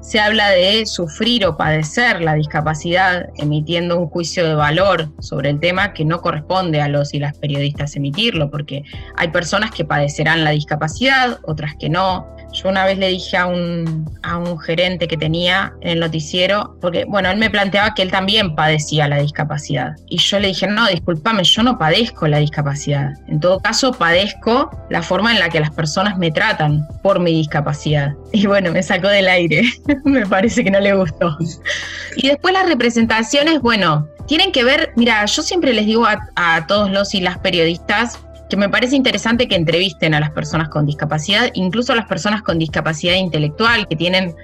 Se 0.00 0.18
habla 0.18 0.50
de 0.50 0.84
sufrir 0.86 1.46
o 1.46 1.56
padecer 1.56 2.22
la 2.22 2.34
discapacidad 2.34 3.28
emitiendo 3.36 3.98
un 3.98 4.08
juicio 4.08 4.44
de 4.44 4.54
valor 4.54 5.12
sobre 5.20 5.50
el 5.50 5.60
tema 5.60 5.92
que 5.92 6.04
no 6.04 6.20
corresponde 6.20 6.80
a 6.80 6.88
los 6.88 7.14
y 7.14 7.20
las 7.20 7.38
periodistas 7.38 7.94
emitirlo, 7.94 8.50
porque 8.50 8.82
hay 9.16 9.28
personas 9.28 9.70
que 9.70 9.84
padecerán 9.84 10.42
la 10.42 10.50
discapacidad, 10.50 11.38
otras 11.44 11.76
que 11.78 11.88
no, 11.88 12.26
yo 12.52 12.68
una 12.68 12.84
vez 12.84 12.98
le 12.98 13.08
dije 13.08 13.36
a 13.36 13.46
un, 13.46 14.10
a 14.22 14.36
un 14.36 14.58
gerente 14.58 15.08
que 15.08 15.16
tenía 15.16 15.72
en 15.80 15.90
el 15.90 16.00
noticiero, 16.00 16.76
porque 16.80 17.04
bueno, 17.04 17.30
él 17.30 17.38
me 17.38 17.50
planteaba 17.50 17.94
que 17.94 18.02
él 18.02 18.10
también 18.10 18.54
padecía 18.54 19.08
la 19.08 19.18
discapacidad. 19.18 19.96
Y 20.08 20.18
yo 20.18 20.38
le 20.38 20.48
dije, 20.48 20.66
no, 20.66 20.86
discúlpame, 20.88 21.44
yo 21.44 21.62
no 21.62 21.78
padezco 21.78 22.28
la 22.28 22.38
discapacidad. 22.38 23.12
En 23.28 23.40
todo 23.40 23.60
caso, 23.60 23.92
padezco 23.92 24.70
la 24.90 25.02
forma 25.02 25.32
en 25.32 25.38
la 25.38 25.48
que 25.48 25.60
las 25.60 25.70
personas 25.70 26.18
me 26.18 26.30
tratan 26.30 26.86
por 27.02 27.20
mi 27.20 27.32
discapacidad. 27.32 28.14
Y 28.34 28.46
bueno, 28.46 28.72
me 28.72 28.82
sacó 28.82 29.08
del 29.08 29.28
aire. 29.28 29.62
me 30.04 30.26
parece 30.26 30.64
que 30.64 30.70
no 30.70 30.80
le 30.80 30.94
gustó. 30.94 31.36
y 32.16 32.28
después 32.28 32.54
las 32.54 32.66
representaciones, 32.66 33.60
bueno, 33.60 34.08
tienen 34.26 34.52
que 34.52 34.64
ver, 34.64 34.92
mira, 34.96 35.24
yo 35.26 35.42
siempre 35.42 35.72
les 35.74 35.86
digo 35.86 36.06
a, 36.06 36.18
a 36.34 36.66
todos 36.66 36.90
los 36.90 37.14
y 37.14 37.20
las 37.20 37.38
periodistas, 37.38 38.18
que 38.52 38.58
me 38.58 38.68
parece 38.68 38.96
interesante 38.96 39.48
que 39.48 39.54
entrevisten 39.54 40.12
a 40.12 40.20
las 40.20 40.30
personas 40.30 40.68
con 40.68 40.84
discapacidad, 40.84 41.48
incluso 41.54 41.94
a 41.94 41.96
las 41.96 42.04
personas 42.04 42.42
con 42.42 42.58
discapacidad 42.58 43.14
intelectual, 43.14 43.88
que 43.88 43.96
tienen 43.96 44.34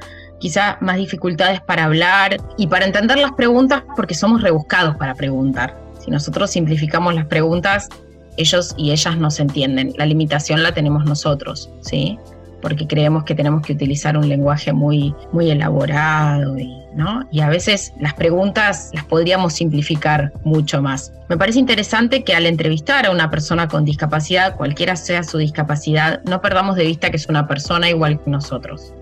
quizá 0.40 0.78
más 0.80 0.96
dificultades 0.96 1.60
para 1.60 1.84
hablar 1.84 2.38
y 2.56 2.68
para 2.68 2.86
entender 2.86 3.18
las 3.18 3.32
preguntas 3.32 3.82
porque 3.96 4.14
somos 4.14 4.40
rebuscados 4.40 4.96
para 4.96 5.14
preguntar. 5.14 5.78
Si 6.02 6.10
nosotros 6.10 6.50
simplificamos 6.50 7.14
las 7.14 7.26
preguntas, 7.26 7.90
ellos 8.38 8.74
y 8.78 8.92
ellas 8.92 9.18
no 9.18 9.30
se 9.30 9.42
entienden. 9.42 9.92
La 9.98 10.06
limitación 10.06 10.62
la 10.62 10.72
tenemos 10.72 11.04
nosotros, 11.04 11.68
¿sí? 11.82 12.18
Porque 12.60 12.86
creemos 12.86 13.24
que 13.24 13.34
tenemos 13.34 13.62
que 13.62 13.72
utilizar 13.72 14.16
un 14.16 14.28
lenguaje 14.28 14.72
muy, 14.72 15.14
muy 15.32 15.50
elaborado 15.50 16.58
y 16.58 16.78
y 17.30 17.40
a 17.40 17.48
veces 17.48 17.92
las 18.00 18.14
preguntas 18.14 18.90
las 18.92 19.04
podríamos 19.04 19.54
simplificar 19.54 20.32
mucho 20.42 20.82
más. 20.82 21.12
Me 21.28 21.36
parece 21.36 21.58
interesante 21.58 22.24
que 22.24 22.34
al 22.34 22.46
entrevistar 22.46 23.06
a 23.06 23.10
una 23.10 23.30
persona 23.30 23.68
con 23.68 23.84
discapacidad, 23.84 24.56
cualquiera 24.56 24.96
sea 24.96 25.22
su 25.22 25.38
discapacidad, 25.38 26.22
no 26.24 26.40
perdamos 26.40 26.76
de 26.76 26.84
vista 26.84 27.10
que 27.10 27.16
es 27.16 27.28
una 27.28 27.46
persona 27.46 27.88
igual 27.88 28.20
que 28.20 28.30
nosotros. 28.30 28.92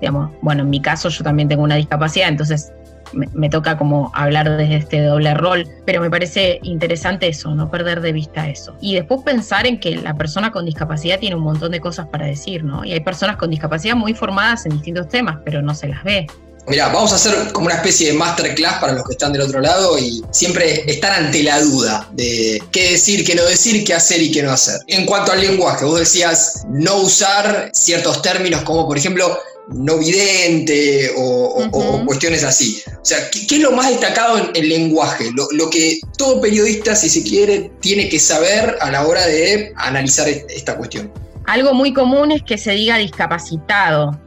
Digamos, 0.00 0.32
bueno, 0.42 0.62
en 0.62 0.70
mi 0.70 0.80
caso 0.80 1.08
yo 1.08 1.22
también 1.22 1.48
tengo 1.48 1.62
una 1.62 1.76
discapacidad, 1.76 2.28
entonces 2.28 2.72
me, 3.12 3.48
toca 3.48 3.76
como 3.78 4.10
hablar 4.14 4.56
desde 4.56 4.76
este 4.76 5.02
doble 5.02 5.34
rol, 5.34 5.68
pero 5.84 6.00
me 6.00 6.10
parece 6.10 6.58
interesante 6.62 7.28
eso, 7.28 7.54
no 7.54 7.70
perder 7.70 8.00
de 8.00 8.12
vista 8.12 8.48
eso. 8.48 8.76
Y 8.80 8.94
después 8.94 9.22
pensar 9.22 9.66
en 9.66 9.80
que 9.80 9.96
la 9.96 10.14
persona 10.14 10.50
con 10.50 10.64
discapacidad 10.64 11.18
tiene 11.18 11.36
un 11.36 11.42
montón 11.42 11.72
de 11.72 11.80
cosas 11.80 12.06
para 12.08 12.26
decir, 12.26 12.64
¿no? 12.64 12.84
Y 12.84 12.92
hay 12.92 13.00
personas 13.00 13.36
con 13.36 13.50
discapacidad 13.50 13.96
muy 13.96 14.14
formadas 14.14 14.66
en 14.66 14.72
distintos 14.72 15.08
temas, 15.08 15.38
pero 15.44 15.62
no 15.62 15.74
se 15.74 15.88
las 15.88 16.02
ve. 16.04 16.26
Mira, 16.68 16.88
vamos 16.88 17.12
a 17.12 17.14
hacer 17.14 17.52
como 17.52 17.66
una 17.66 17.76
especie 17.76 18.08
de 18.08 18.14
masterclass 18.14 18.80
para 18.80 18.92
los 18.92 19.04
que 19.04 19.12
están 19.12 19.32
del 19.32 19.42
otro 19.42 19.60
lado 19.60 19.96
y 19.98 20.24
siempre 20.32 20.90
estar 20.90 21.12
ante 21.12 21.44
la 21.44 21.60
duda 21.60 22.08
de 22.12 22.60
qué 22.72 22.92
decir, 22.92 23.24
qué 23.24 23.36
no 23.36 23.44
decir, 23.44 23.84
qué 23.84 23.94
hacer 23.94 24.20
y 24.20 24.32
qué 24.32 24.42
no 24.42 24.50
hacer. 24.50 24.80
En 24.88 25.06
cuanto 25.06 25.30
al 25.30 25.40
lenguaje, 25.40 25.84
vos 25.84 26.00
decías 26.00 26.64
no 26.68 26.96
usar 26.96 27.70
ciertos 27.72 28.20
términos 28.20 28.62
como 28.62 28.84
por 28.84 28.98
ejemplo 28.98 29.38
no 29.68 29.98
vidente 29.98 31.10
o, 31.16 31.68
cuestiones 32.06 32.44
así. 32.44 32.82
O 33.00 33.04
sea, 33.04 33.18
¿qué, 33.30 33.56
es 33.56 33.60
lo 33.60 33.72
más 33.72 33.90
destacado 33.90 34.38
en 34.38 34.50
el 34.54 34.68
lenguaje? 34.68 35.30
Lo, 35.34 35.48
lo, 35.52 35.70
que 35.70 36.00
todo 36.16 36.40
periodista, 36.40 36.94
si 36.94 37.08
se 37.08 37.22
quiere, 37.22 37.70
tiene 37.80 38.08
que 38.08 38.18
saber 38.18 38.76
a 38.80 38.90
la 38.90 39.06
hora 39.06 39.26
de 39.26 39.72
analizar 39.76 40.28
esta 40.28 40.76
cuestión. 40.76 41.12
Algo 41.46 41.74
muy 41.74 41.92
común 41.92 42.32
es 42.32 42.42
que 42.42 42.58
se 42.58 42.72
diga 42.72 42.98
discapacitado 42.98 44.18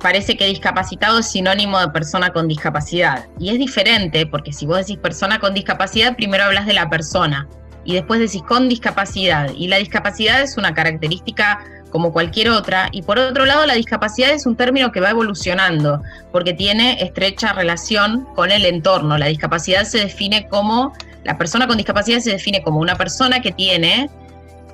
parece 0.00 0.36
que 0.36 0.46
discapacitado 0.46 1.18
es 1.18 1.30
sinónimo 1.30 1.78
de 1.80 1.88
persona 1.88 2.32
con 2.32 2.48
discapacidad. 2.48 3.26
Y 3.38 3.50
es 3.50 3.58
diferente, 3.58 4.26
porque 4.26 4.52
si 4.52 4.66
vos 4.66 4.78
decís 4.78 4.98
persona 4.98 5.38
con 5.38 5.54
discapacidad, 5.54 6.16
primero 6.16 6.44
hablas 6.44 6.66
de 6.66 6.72
la 6.72 6.88
persona 6.88 7.48
y 7.84 7.94
después 7.94 8.20
decís 8.20 8.42
con 8.42 8.68
discapacidad. 8.68 9.50
Y 9.56 9.68
la 9.68 9.76
discapacidad 9.76 10.42
es 10.42 10.56
una 10.56 10.74
característica 10.74 11.64
como 11.96 12.12
cualquier 12.12 12.50
otra. 12.50 12.90
Y 12.92 13.00
por 13.00 13.18
otro 13.18 13.46
lado, 13.46 13.64
la 13.64 13.72
discapacidad 13.72 14.30
es 14.30 14.44
un 14.44 14.54
término 14.54 14.92
que 14.92 15.00
va 15.00 15.08
evolucionando, 15.08 16.02
porque 16.30 16.52
tiene 16.52 17.02
estrecha 17.02 17.54
relación 17.54 18.26
con 18.34 18.52
el 18.52 18.66
entorno. 18.66 19.16
La 19.16 19.28
discapacidad 19.28 19.84
se 19.84 20.00
define 20.00 20.46
como, 20.46 20.92
la 21.24 21.38
persona 21.38 21.66
con 21.66 21.78
discapacidad 21.78 22.18
se 22.18 22.32
define 22.32 22.62
como 22.62 22.80
una 22.80 22.96
persona 22.96 23.40
que 23.40 23.50
tiene 23.50 24.10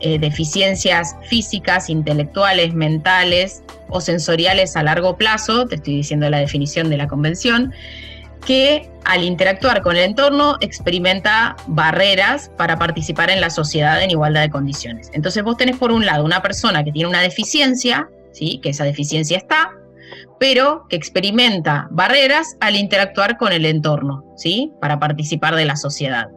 eh, 0.01 0.19
deficiencias 0.19 1.15
físicas, 1.29 1.89
intelectuales, 1.91 2.75
mentales 2.75 3.63
o 3.89 4.01
sensoriales 4.01 4.75
a 4.75 4.83
largo 4.83 5.17
plazo, 5.17 5.69
te 5.69 5.77
estoy 5.77 5.99
diciendo 5.99 6.29
la 6.29 6.39
definición 6.39 6.91
de 6.91 6.97
la 6.97 7.07
convención, 7.07 7.73
que 8.47 8.91
al 9.05 9.25
interactuar 9.25 9.83
con 9.83 9.97
el 9.97 10.03
entorno 10.05 10.57
experimenta 10.61 11.57
barreras 11.67 12.51
para 12.57 12.79
participar 12.79 13.31
en 13.31 13.41
la 13.41 13.51
sociedad 13.51 14.03
en 14.03 14.11
igualdad 14.11 14.43
de 14.43 14.51
condiciones. 14.51 15.11
Entonces 15.13 15.43
vos 15.43 15.57
tenés 15.57 15.77
por 15.77 15.93
un 15.93 16.07
lado 16.07 16.25
una 16.25 16.43
persona 16.43 16.85
que 16.85 16.93
tiene 16.93 17.09
una 17.09 17.21
deficiencia, 17.21 18.09
¿sí? 18.33 18.61
que 18.63 18.71
esa 18.71 18.85
deficiencia 18.85 19.37
está, 19.37 19.73
pero 20.39 20.87
que 20.89 20.97
experimenta 20.97 21.89
barreras 21.91 22.57
al 22.61 22.77
interactuar 22.77 23.39
con 23.39 23.53
el 23.53 23.67
entorno, 23.67 24.25
¿sí? 24.37 24.73
para 24.81 24.99
participar 24.99 25.57
de 25.57 25.65
la 25.65 25.77
sociedad. 25.77 26.29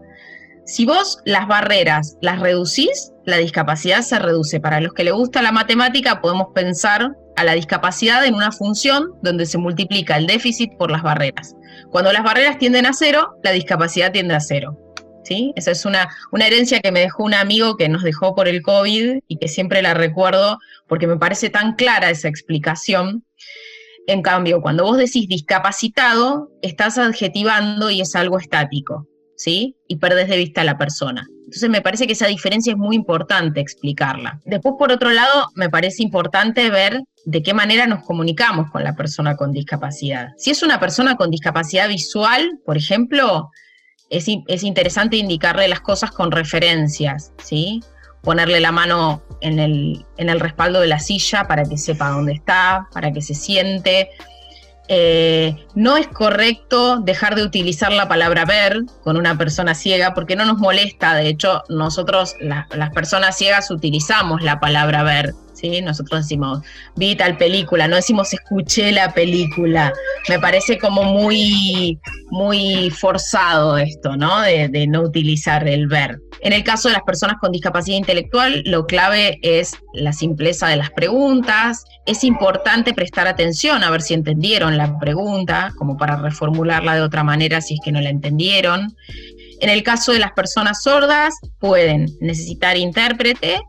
Si 0.65 0.85
vos 0.85 1.19
las 1.25 1.47
barreras 1.47 2.17
las 2.21 2.39
reducís, 2.39 3.11
la 3.25 3.37
discapacidad 3.37 4.01
se 4.01 4.17
reduce. 4.17 4.59
Para 4.59 4.81
los 4.81 4.93
que 4.93 5.03
le 5.03 5.11
gusta 5.11 5.43
la 5.43 5.51
matemática, 5.51 6.21
podemos 6.21 6.47
pensar 6.55 7.15
a 7.35 7.43
la 7.43 7.53
discapacidad 7.53 8.25
en 8.25 8.35
una 8.35 8.51
función 8.51 9.11
donde 9.21 9.45
se 9.45 9.57
multiplica 9.57 10.17
el 10.17 10.27
déficit 10.27 10.75
por 10.77 10.91
las 10.91 11.03
barreras. 11.03 11.55
Cuando 11.91 12.11
las 12.13 12.23
barreras 12.23 12.57
tienden 12.57 12.85
a 12.85 12.93
cero, 12.93 13.35
la 13.43 13.51
discapacidad 13.51 14.11
tiende 14.11 14.35
a 14.35 14.39
cero. 14.39 14.77
¿sí? 15.23 15.53
Esa 15.55 15.71
es 15.71 15.85
una, 15.85 16.07
una 16.31 16.47
herencia 16.47 16.79
que 16.79 16.91
me 16.91 17.01
dejó 17.01 17.23
un 17.23 17.33
amigo 17.33 17.77
que 17.77 17.89
nos 17.89 18.03
dejó 18.03 18.35
por 18.35 18.47
el 18.47 18.61
COVID 18.61 19.19
y 19.27 19.37
que 19.37 19.47
siempre 19.47 19.81
la 19.81 19.93
recuerdo 19.93 20.59
porque 20.87 21.07
me 21.07 21.17
parece 21.17 21.49
tan 21.49 21.75
clara 21.75 22.09
esa 22.09 22.27
explicación. 22.27 23.25
En 24.07 24.21
cambio, 24.21 24.61
cuando 24.61 24.83
vos 24.83 24.97
decís 24.97 25.27
discapacitado, 25.27 26.51
estás 26.61 26.97
adjetivando 26.97 27.89
y 27.89 28.01
es 28.01 28.15
algo 28.15 28.39
estático. 28.39 29.07
¿sí? 29.35 29.75
Y 29.87 29.97
perdes 29.97 30.29
de 30.29 30.37
vista 30.37 30.61
a 30.61 30.65
la 30.65 30.77
persona. 30.77 31.27
Entonces 31.55 31.69
me 31.69 31.81
parece 31.81 32.05
que 32.05 32.11
esa 32.11 32.27
diferencia 32.27 32.73
es 32.73 32.77
muy 32.77 32.97
importante 32.97 33.61
explicarla. 33.61 34.41
Después, 34.43 34.75
por 34.77 34.91
otro 34.91 35.11
lado, 35.11 35.47
me 35.55 35.69
parece 35.69 36.03
importante 36.03 36.69
ver 36.69 37.01
de 37.23 37.41
qué 37.41 37.53
manera 37.53 37.87
nos 37.87 38.03
comunicamos 38.03 38.69
con 38.71 38.83
la 38.83 38.93
persona 38.97 39.37
con 39.37 39.53
discapacidad. 39.53 40.33
Si 40.35 40.51
es 40.51 40.63
una 40.63 40.81
persona 40.81 41.15
con 41.15 41.31
discapacidad 41.31 41.87
visual, 41.87 42.59
por 42.65 42.75
ejemplo, 42.75 43.51
es, 44.09 44.25
es 44.47 44.63
interesante 44.63 45.15
indicarle 45.15 45.69
las 45.69 45.79
cosas 45.79 46.11
con 46.11 46.29
referencias, 46.29 47.31
¿sí? 47.41 47.81
Ponerle 48.21 48.59
la 48.59 48.73
mano 48.73 49.23
en 49.39 49.57
el 49.57 50.39
respaldo 50.41 50.81
de 50.81 50.87
la 50.87 50.99
silla 50.99 51.45
para 51.47 51.63
que 51.63 51.77
sepa 51.77 52.09
dónde 52.09 52.33
está, 52.33 52.89
para 52.91 53.13
que 53.13 53.21
se 53.21 53.33
siente, 53.33 54.09
eh, 54.87 55.65
no 55.73 55.97
es 55.97 56.07
correcto 56.07 56.97
dejar 56.97 57.35
de 57.35 57.43
utilizar 57.43 57.91
la 57.91 58.07
palabra 58.07 58.45
ver 58.45 58.83
con 59.03 59.17
una 59.17 59.37
persona 59.37 59.75
ciega 59.75 60.13
porque 60.13 60.35
no 60.35 60.45
nos 60.45 60.57
molesta. 60.57 61.15
De 61.15 61.27
hecho, 61.27 61.63
nosotros, 61.69 62.35
las 62.39 62.91
personas 62.91 63.37
ciegas, 63.37 63.71
utilizamos 63.71 64.41
la 64.41 64.59
palabra 64.59 65.03
ver. 65.03 65.33
Nosotros 65.81 66.21
decimos, 66.21 66.59
vi 66.95 67.15
tal 67.15 67.37
película, 67.37 67.87
no 67.87 67.95
decimos 67.95 68.33
escuché 68.33 68.91
la 68.91 69.13
película. 69.13 69.93
Me 70.29 70.39
parece 70.39 70.77
como 70.77 71.03
muy, 71.03 71.99
muy 72.29 72.89
forzado 72.91 73.77
esto, 73.77 74.15
¿no? 74.15 74.41
de 74.41 74.87
no 74.87 75.01
utilizar 75.01 75.67
el 75.67 75.87
ver. 75.87 76.19
En 76.41 76.53
el 76.53 76.63
caso 76.63 76.89
de 76.89 76.93
las 76.93 77.03
personas 77.03 77.37
con 77.39 77.51
discapacidad 77.51 77.97
intelectual, 77.97 78.61
lo 78.65 78.85
clave 78.85 79.39
es 79.41 79.77
la 79.93 80.13
simpleza 80.13 80.67
de 80.67 80.75
las 80.75 80.91
preguntas. 80.91 81.85
Es 82.05 82.23
importante 82.23 82.93
prestar 82.93 83.27
atención 83.27 83.83
a 83.83 83.89
ver 83.89 84.01
si 84.01 84.13
entendieron 84.13 84.77
la 84.77 84.99
pregunta, 84.99 85.73
como 85.77 85.97
para 85.97 86.17
reformularla 86.17 86.95
de 86.95 87.01
otra 87.01 87.23
manera 87.23 87.61
si 87.61 87.75
es 87.75 87.79
que 87.83 87.91
no 87.91 88.01
la 88.01 88.09
entendieron. 88.09 88.95
En 89.59 89.69
el 89.69 89.83
caso 89.83 90.11
de 90.11 90.19
las 90.19 90.33
personas 90.33 90.83
sordas, 90.83 91.33
pueden 91.59 92.15
necesitar 92.19 92.77
intérprete 92.77 93.61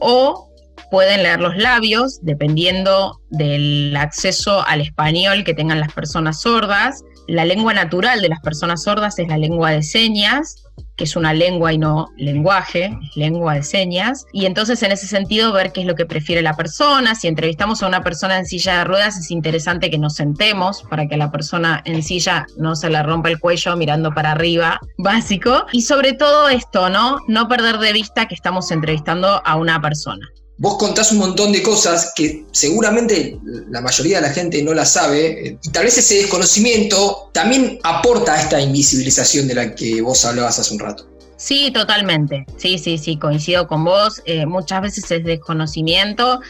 o 0.00 0.47
pueden 0.90 1.22
leer 1.22 1.40
los 1.40 1.56
labios, 1.56 2.18
dependiendo 2.22 3.20
del 3.30 3.96
acceso 3.96 4.66
al 4.66 4.80
español 4.80 5.44
que 5.44 5.54
tengan 5.54 5.80
las 5.80 5.92
personas 5.92 6.40
sordas. 6.40 7.02
La 7.26 7.44
lengua 7.44 7.74
natural 7.74 8.22
de 8.22 8.28
las 8.28 8.40
personas 8.40 8.82
sordas 8.84 9.18
es 9.18 9.28
la 9.28 9.36
lengua 9.36 9.70
de 9.70 9.82
señas, 9.82 10.64
que 10.96 11.04
es 11.04 11.14
una 11.14 11.32
lengua 11.32 11.72
y 11.72 11.78
no 11.78 12.08
lenguaje, 12.16 12.90
lengua 13.14 13.54
de 13.54 13.62
señas. 13.62 14.26
Y 14.32 14.46
entonces 14.46 14.82
en 14.82 14.92
ese 14.92 15.06
sentido 15.06 15.52
ver 15.52 15.72
qué 15.72 15.82
es 15.82 15.86
lo 15.86 15.94
que 15.94 16.06
prefiere 16.06 16.42
la 16.42 16.56
persona. 16.56 17.14
Si 17.14 17.28
entrevistamos 17.28 17.82
a 17.82 17.86
una 17.86 18.02
persona 18.02 18.38
en 18.38 18.46
silla 18.46 18.78
de 18.78 18.84
ruedas 18.84 19.16
es 19.16 19.30
interesante 19.30 19.90
que 19.90 19.98
nos 19.98 20.14
sentemos 20.14 20.82
para 20.82 21.06
que 21.06 21.16
la 21.16 21.30
persona 21.30 21.82
en 21.84 22.02
silla 22.02 22.46
no 22.56 22.74
se 22.74 22.90
le 22.90 23.02
rompa 23.02 23.28
el 23.28 23.38
cuello 23.38 23.76
mirando 23.76 24.12
para 24.12 24.32
arriba, 24.32 24.80
básico. 24.98 25.66
Y 25.72 25.82
sobre 25.82 26.14
todo 26.14 26.48
esto, 26.48 26.90
¿no? 26.90 27.18
No 27.28 27.46
perder 27.46 27.78
de 27.78 27.92
vista 27.92 28.26
que 28.26 28.34
estamos 28.34 28.70
entrevistando 28.70 29.40
a 29.44 29.56
una 29.56 29.80
persona. 29.80 30.26
Vos 30.60 30.76
contás 30.76 31.12
un 31.12 31.18
montón 31.18 31.52
de 31.52 31.62
cosas 31.62 32.12
que 32.16 32.44
seguramente 32.50 33.38
la 33.70 33.80
mayoría 33.80 34.20
de 34.20 34.26
la 34.26 34.34
gente 34.34 34.60
no 34.62 34.74
las 34.74 34.92
sabe, 34.92 35.56
y 35.62 35.70
tal 35.70 35.84
vez 35.84 35.98
ese 35.98 36.16
desconocimiento 36.16 37.30
también 37.32 37.78
aporta 37.84 38.34
a 38.34 38.42
esta 38.42 38.60
invisibilización 38.60 39.46
de 39.46 39.54
la 39.54 39.74
que 39.76 40.02
vos 40.02 40.24
hablabas 40.24 40.58
hace 40.58 40.74
un 40.74 40.80
rato. 40.80 41.08
Sí, 41.36 41.70
totalmente. 41.70 42.44
Sí, 42.56 42.78
sí, 42.78 42.98
sí, 42.98 43.16
coincido 43.16 43.68
con 43.68 43.84
vos. 43.84 44.20
Eh, 44.24 44.46
muchas 44.46 44.82
veces 44.82 45.08
es 45.12 45.22
desconocimiento. 45.22 46.40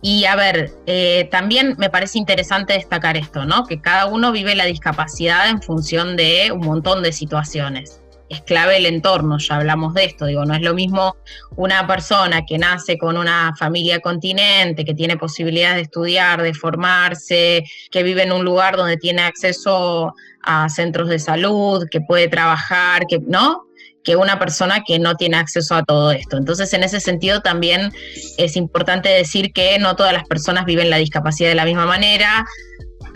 Y 0.00 0.24
a 0.26 0.36
ver, 0.36 0.72
eh, 0.86 1.28
también 1.32 1.74
me 1.78 1.90
parece 1.90 2.18
interesante 2.18 2.74
destacar 2.74 3.16
esto, 3.16 3.44
¿no? 3.44 3.66
Que 3.66 3.80
cada 3.80 4.06
uno 4.06 4.30
vive 4.30 4.54
la 4.54 4.66
discapacidad 4.66 5.48
en 5.48 5.60
función 5.60 6.16
de 6.16 6.52
un 6.52 6.60
montón 6.60 7.02
de 7.02 7.12
situaciones 7.12 8.00
es 8.28 8.42
clave 8.42 8.76
el 8.76 8.86
entorno, 8.86 9.38
ya 9.38 9.56
hablamos 9.56 9.94
de 9.94 10.04
esto, 10.04 10.26
digo, 10.26 10.44
no 10.44 10.54
es 10.54 10.62
lo 10.62 10.74
mismo 10.74 11.16
una 11.56 11.86
persona 11.86 12.44
que 12.44 12.58
nace 12.58 12.98
con 12.98 13.16
una 13.16 13.54
familia 13.58 14.00
continente, 14.00 14.84
que 14.84 14.94
tiene 14.94 15.16
posibilidades 15.16 15.76
de 15.76 15.82
estudiar, 15.82 16.42
de 16.42 16.54
formarse, 16.54 17.64
que 17.90 18.02
vive 18.02 18.22
en 18.22 18.32
un 18.32 18.44
lugar 18.44 18.76
donde 18.76 18.96
tiene 18.96 19.22
acceso 19.22 20.12
a 20.42 20.68
centros 20.68 21.08
de 21.08 21.18
salud, 21.18 21.86
que 21.90 22.00
puede 22.00 22.28
trabajar, 22.28 23.06
que 23.08 23.20
no, 23.26 23.66
que 24.06 24.16
una 24.16 24.38
persona 24.38 24.82
que 24.86 24.98
no 25.00 25.16
tiene 25.16 25.36
acceso 25.36 25.74
a 25.74 25.82
todo 25.82 26.12
esto. 26.12 26.36
Entonces, 26.36 26.72
en 26.72 26.84
ese 26.84 27.00
sentido 27.00 27.40
también 27.40 27.92
es 28.38 28.56
importante 28.56 29.08
decir 29.08 29.52
que 29.52 29.78
no 29.80 29.96
todas 29.96 30.12
las 30.12 30.24
personas 30.24 30.64
viven 30.64 30.90
la 30.90 30.98
discapacidad 30.98 31.48
de 31.48 31.56
la 31.56 31.64
misma 31.64 31.86
manera, 31.86 32.46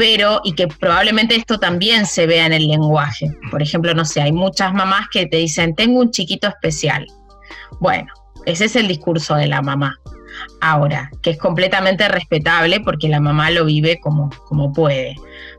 pero 0.01 0.41
y 0.45 0.55
que 0.55 0.67
probablemente 0.67 1.37
esto 1.37 1.59
también 1.59 2.07
se 2.07 2.27
vea 2.27 2.47
en 2.47 2.55
el 2.55 2.67
lenguaje. 2.67 3.31
Por 3.51 3.61
ejemplo, 3.61 3.93
no 3.93 4.07
sé, 4.07 4.23
hay 4.23 4.33
muchas 4.33 4.73
mamás 4.73 5.09
que 5.13 5.27
te 5.27 5.37
dicen, 5.37 5.75
tengo 5.75 6.01
un 6.01 6.11
chiquito 6.11 6.49
especial. 6.49 7.07
Bueno, 7.81 8.11
ese 8.47 8.65
es 8.65 8.77
el 8.77 8.89
discurso 8.89 9.35
de 9.35 9.47
la 9.47 9.61
mamá. 9.61 9.95
Ahora, 10.63 11.11
que 11.23 11.29
es 11.29 11.39
completamente 11.39 12.09
respetable 12.09 12.81
porque 12.81 13.11
la 13.11 13.21
mamá 13.21 13.51
lo 13.51 13.67
vive 13.67 14.01
como, 14.01 14.31
como 14.49 14.73
puede. 14.73 15.17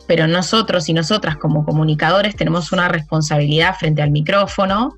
Pero 0.08 0.26
nosotros 0.26 0.90
y 0.90 0.94
nosotras 0.94 1.38
como 1.38 1.64
comunicadores 1.64 2.36
tenemos 2.36 2.72
una 2.72 2.88
responsabilidad 2.88 3.76
frente 3.78 4.02
al 4.02 4.10
micrófono 4.10 4.96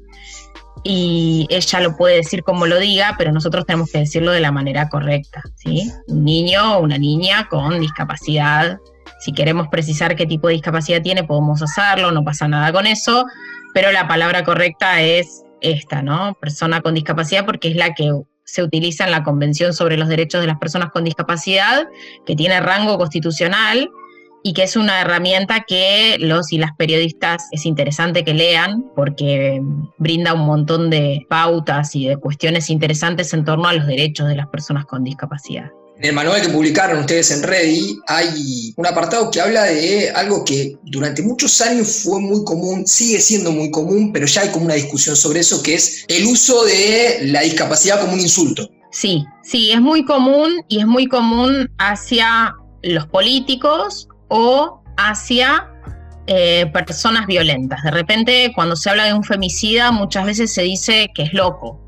y 0.85 1.47
ella 1.49 1.81
lo 1.81 1.97
puede 1.97 2.15
decir 2.15 2.43
como 2.43 2.65
lo 2.65 2.79
diga, 2.79 3.15
pero 3.17 3.33
nosotros 3.33 3.65
tenemos 3.65 3.91
que 3.91 3.99
decirlo 3.99 4.31
de 4.31 4.39
la 4.39 4.53
manera 4.53 4.87
correcta. 4.87 5.43
¿sí? 5.55 5.91
Un 6.07 6.23
niño 6.23 6.77
o 6.77 6.81
una 6.81 6.97
niña 6.97 7.49
con 7.49 7.81
discapacidad 7.81 8.79
si 9.23 9.31
queremos 9.31 9.69
precisar 9.69 10.17
qué 10.17 10.25
tipo 10.25 10.49
de 10.49 10.55
discapacidad 10.55 11.01
tiene, 11.01 11.23
podemos 11.23 11.61
hacerlo, 11.61 12.11
no 12.11 12.25
pasa 12.25 12.45
nada 12.49 12.73
con 12.73 12.85
eso, 12.85 13.25
pero 13.73 13.93
la 13.93 14.05
palabra 14.05 14.43
correcta 14.43 15.01
es 15.01 15.43
esta, 15.61 16.01
¿no? 16.01 16.33
Persona 16.41 16.81
con 16.81 16.93
discapacidad, 16.93 17.45
porque 17.45 17.69
es 17.69 17.77
la 17.77 17.93
que 17.93 18.11
se 18.43 18.63
utiliza 18.63 19.05
en 19.05 19.11
la 19.11 19.23
Convención 19.23 19.73
sobre 19.73 19.95
los 19.95 20.09
Derechos 20.09 20.41
de 20.41 20.47
las 20.47 20.57
Personas 20.57 20.89
con 20.91 21.05
Discapacidad, 21.05 21.87
que 22.25 22.35
tiene 22.35 22.59
rango 22.59 22.97
constitucional 22.97 23.89
y 24.43 24.51
que 24.51 24.63
es 24.63 24.75
una 24.75 24.99
herramienta 24.99 25.63
que 25.65 26.17
los 26.19 26.51
y 26.51 26.57
las 26.57 26.71
periodistas 26.77 27.47
es 27.53 27.65
interesante 27.65 28.25
que 28.25 28.33
lean 28.33 28.83
porque 28.93 29.61
brinda 29.99 30.33
un 30.33 30.45
montón 30.45 30.89
de 30.89 31.25
pautas 31.29 31.95
y 31.95 32.07
de 32.07 32.17
cuestiones 32.17 32.69
interesantes 32.69 33.33
en 33.33 33.45
torno 33.45 33.69
a 33.69 33.73
los 33.73 33.87
derechos 33.87 34.27
de 34.27 34.35
las 34.35 34.47
personas 34.47 34.83
con 34.83 35.05
discapacidad. 35.05 35.71
En 35.97 36.05
el 36.05 36.13
manual 36.13 36.41
que 36.41 36.49
publicaron 36.49 36.99
ustedes 36.99 37.29
en 37.31 37.43
Ready 37.43 37.99
hay 38.07 38.73
un 38.75 38.85
apartado 38.87 39.29
que 39.29 39.39
habla 39.39 39.63
de 39.65 40.09
algo 40.09 40.43
que 40.43 40.75
durante 40.83 41.21
muchos 41.21 41.61
años 41.61 42.01
fue 42.03 42.19
muy 42.19 42.43
común, 42.43 42.87
sigue 42.87 43.21
siendo 43.21 43.51
muy 43.51 43.69
común, 43.69 44.11
pero 44.11 44.25
ya 44.25 44.41
hay 44.41 44.49
como 44.49 44.65
una 44.65 44.73
discusión 44.73 45.15
sobre 45.15 45.41
eso, 45.41 45.61
que 45.61 45.75
es 45.75 46.03
el 46.07 46.25
uso 46.25 46.65
de 46.65 47.19
la 47.25 47.41
discapacidad 47.41 48.01
como 48.01 48.13
un 48.13 48.19
insulto. 48.19 48.67
Sí, 48.91 49.23
sí, 49.43 49.71
es 49.71 49.81
muy 49.81 50.03
común 50.03 50.63
y 50.67 50.79
es 50.79 50.87
muy 50.87 51.05
común 51.07 51.69
hacia 51.77 52.55
los 52.81 53.07
políticos 53.07 54.07
o 54.29 54.81
hacia 54.97 55.69
eh, 56.27 56.65
personas 56.73 57.27
violentas. 57.27 57.83
De 57.83 57.91
repente, 57.91 58.51
cuando 58.55 58.75
se 58.75 58.89
habla 58.89 59.05
de 59.05 59.13
un 59.13 59.23
femicida, 59.23 59.91
muchas 59.91 60.25
veces 60.25 60.53
se 60.53 60.63
dice 60.63 61.09
que 61.13 61.23
es 61.23 61.33
loco, 61.33 61.82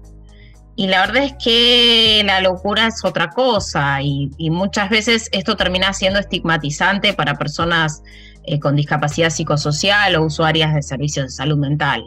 y 0.77 0.87
la 0.87 1.05
verdad 1.05 1.23
es 1.23 1.33
que 1.41 2.21
la 2.25 2.41
locura 2.41 2.87
es 2.87 3.05
otra 3.05 3.29
cosa 3.29 4.01
y, 4.01 4.29
muchas 4.49 4.89
veces 4.89 5.29
esto 5.31 5.55
termina 5.55 5.93
siendo 5.93 6.19
estigmatizante 6.19 7.13
para 7.13 7.35
personas 7.35 8.03
eh, 8.43 8.59
con 8.59 8.75
discapacidad 8.75 9.29
psicosocial 9.29 10.15
o 10.15 10.23
usuarias 10.23 10.73
de 10.73 10.83
servicios 10.83 11.27
de 11.27 11.31
salud 11.31 11.57
mental. 11.57 12.03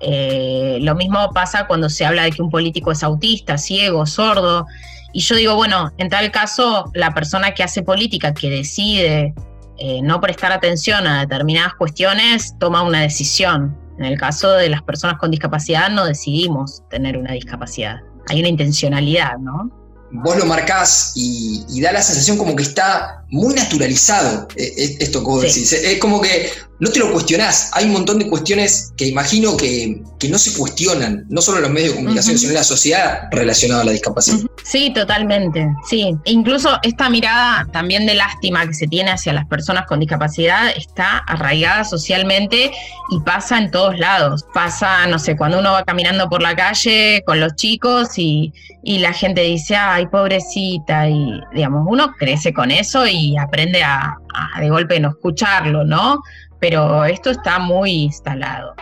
Eh, 0.00 0.78
lo 0.82 0.94
mismo 0.94 1.30
pasa 1.34 1.66
cuando 1.66 1.90
se 1.90 2.06
habla 2.06 2.22
de 2.22 2.30
que 2.30 2.42
un 2.42 2.50
político 2.50 2.92
es 2.92 3.02
autista, 3.02 3.58
ciego, 3.58 4.06
sordo. 4.06 4.66
Y 5.12 5.20
yo 5.20 5.34
digo, 5.34 5.56
bueno, 5.56 5.90
en 5.98 6.08
tal 6.08 6.30
caso, 6.30 6.90
la 6.94 7.12
persona 7.12 7.52
que 7.52 7.64
hace 7.64 7.82
política, 7.82 8.32
que 8.32 8.48
decide 8.50 9.34
eh, 9.78 10.00
no 10.02 10.20
prestar 10.20 10.52
atención 10.52 11.06
a 11.06 11.20
determinadas 11.20 11.74
cuestiones 11.74 12.54
toma 12.58 12.82
una 12.82 13.00
decisión. 13.00 13.76
En 14.00 14.06
el 14.06 14.18
caso 14.18 14.52
de 14.52 14.70
las 14.70 14.82
personas 14.82 15.18
con 15.18 15.30
discapacidad 15.30 15.90
no 15.90 16.06
decidimos 16.06 16.82
tener 16.88 17.18
una 17.18 17.34
discapacidad. 17.34 17.96
Hay 18.28 18.40
una 18.40 18.48
intencionalidad, 18.48 19.36
¿no? 19.36 19.70
Vos 20.10 20.38
lo 20.38 20.46
marcás 20.46 21.12
y, 21.14 21.80
da 21.82 21.92
la 21.92 22.00
sensación 22.00 22.38
como 22.38 22.56
que 22.56 22.62
está 22.62 23.26
muy 23.28 23.54
naturalizado 23.54 24.48
eh, 24.56 24.96
esto 25.00 25.20
que 25.20 25.26
vos 25.26 25.42
decís. 25.42 25.70
Es 25.74 25.98
como 25.98 26.22
que 26.22 26.50
no 26.80 26.90
te 26.90 26.98
lo 26.98 27.12
cuestionás. 27.12 27.70
Hay 27.74 27.84
un 27.84 27.92
montón 27.92 28.18
de 28.18 28.28
cuestiones 28.28 28.92
que 28.96 29.06
imagino 29.06 29.56
que, 29.56 30.02
no 30.28 30.38
se 30.38 30.56
cuestionan, 30.56 31.24
no 31.28 31.40
solo 31.40 31.58
en 31.58 31.62
los 31.64 31.72
medios 31.72 31.90
de 31.90 31.96
comunicación, 31.96 32.38
sino 32.38 32.50
en 32.50 32.56
la 32.56 32.64
sociedad 32.64 33.28
relacionada 33.30 33.82
a 33.82 33.84
la 33.84 33.92
discapacidad. 33.92 34.38
Sí, 34.64 34.92
totalmente. 34.94 35.68
Sí. 35.88 36.14
Incluso 36.24 36.78
esta 36.82 37.08
mirada 37.10 37.66
también 37.72 38.06
de 38.06 38.14
lástima 38.14 38.66
que 38.66 38.74
se 38.74 38.86
tiene 38.86 39.10
hacia 39.10 39.32
las 39.32 39.46
personas 39.46 39.86
con 39.86 40.00
discapacidad 40.00 40.70
está 40.76 41.18
arraigada 41.18 41.84
socialmente 41.84 42.70
y 43.10 43.20
pasa 43.20 43.58
en 43.58 43.70
todos 43.70 43.98
lados. 43.98 44.44
Pasa, 44.54 45.06
no 45.06 45.18
sé, 45.18 45.36
cuando 45.36 45.58
uno 45.58 45.72
va 45.72 45.84
caminando 45.84 46.28
por 46.28 46.42
la 46.42 46.54
calle 46.54 47.22
con 47.26 47.40
los 47.40 47.54
chicos 47.56 48.18
y, 48.18 48.52
la 48.82 49.12
gente 49.12 49.42
dice, 49.42 49.76
ay, 49.76 50.06
pobrecita, 50.06 51.08
y 51.08 51.40
digamos, 51.54 51.86
uno 51.88 52.12
crece 52.18 52.52
con 52.52 52.70
eso 52.70 53.06
y 53.06 53.36
aprende 53.36 53.82
a, 53.82 54.16
a 54.34 54.60
de 54.60 54.70
golpe 54.70 54.98
no 55.00 55.10
escucharlo, 55.10 55.84
¿no? 55.84 56.20
Pero 56.60 57.04
esto 57.04 57.30
está 57.30 57.58
muy 57.58 57.90
instalado. 57.90 58.74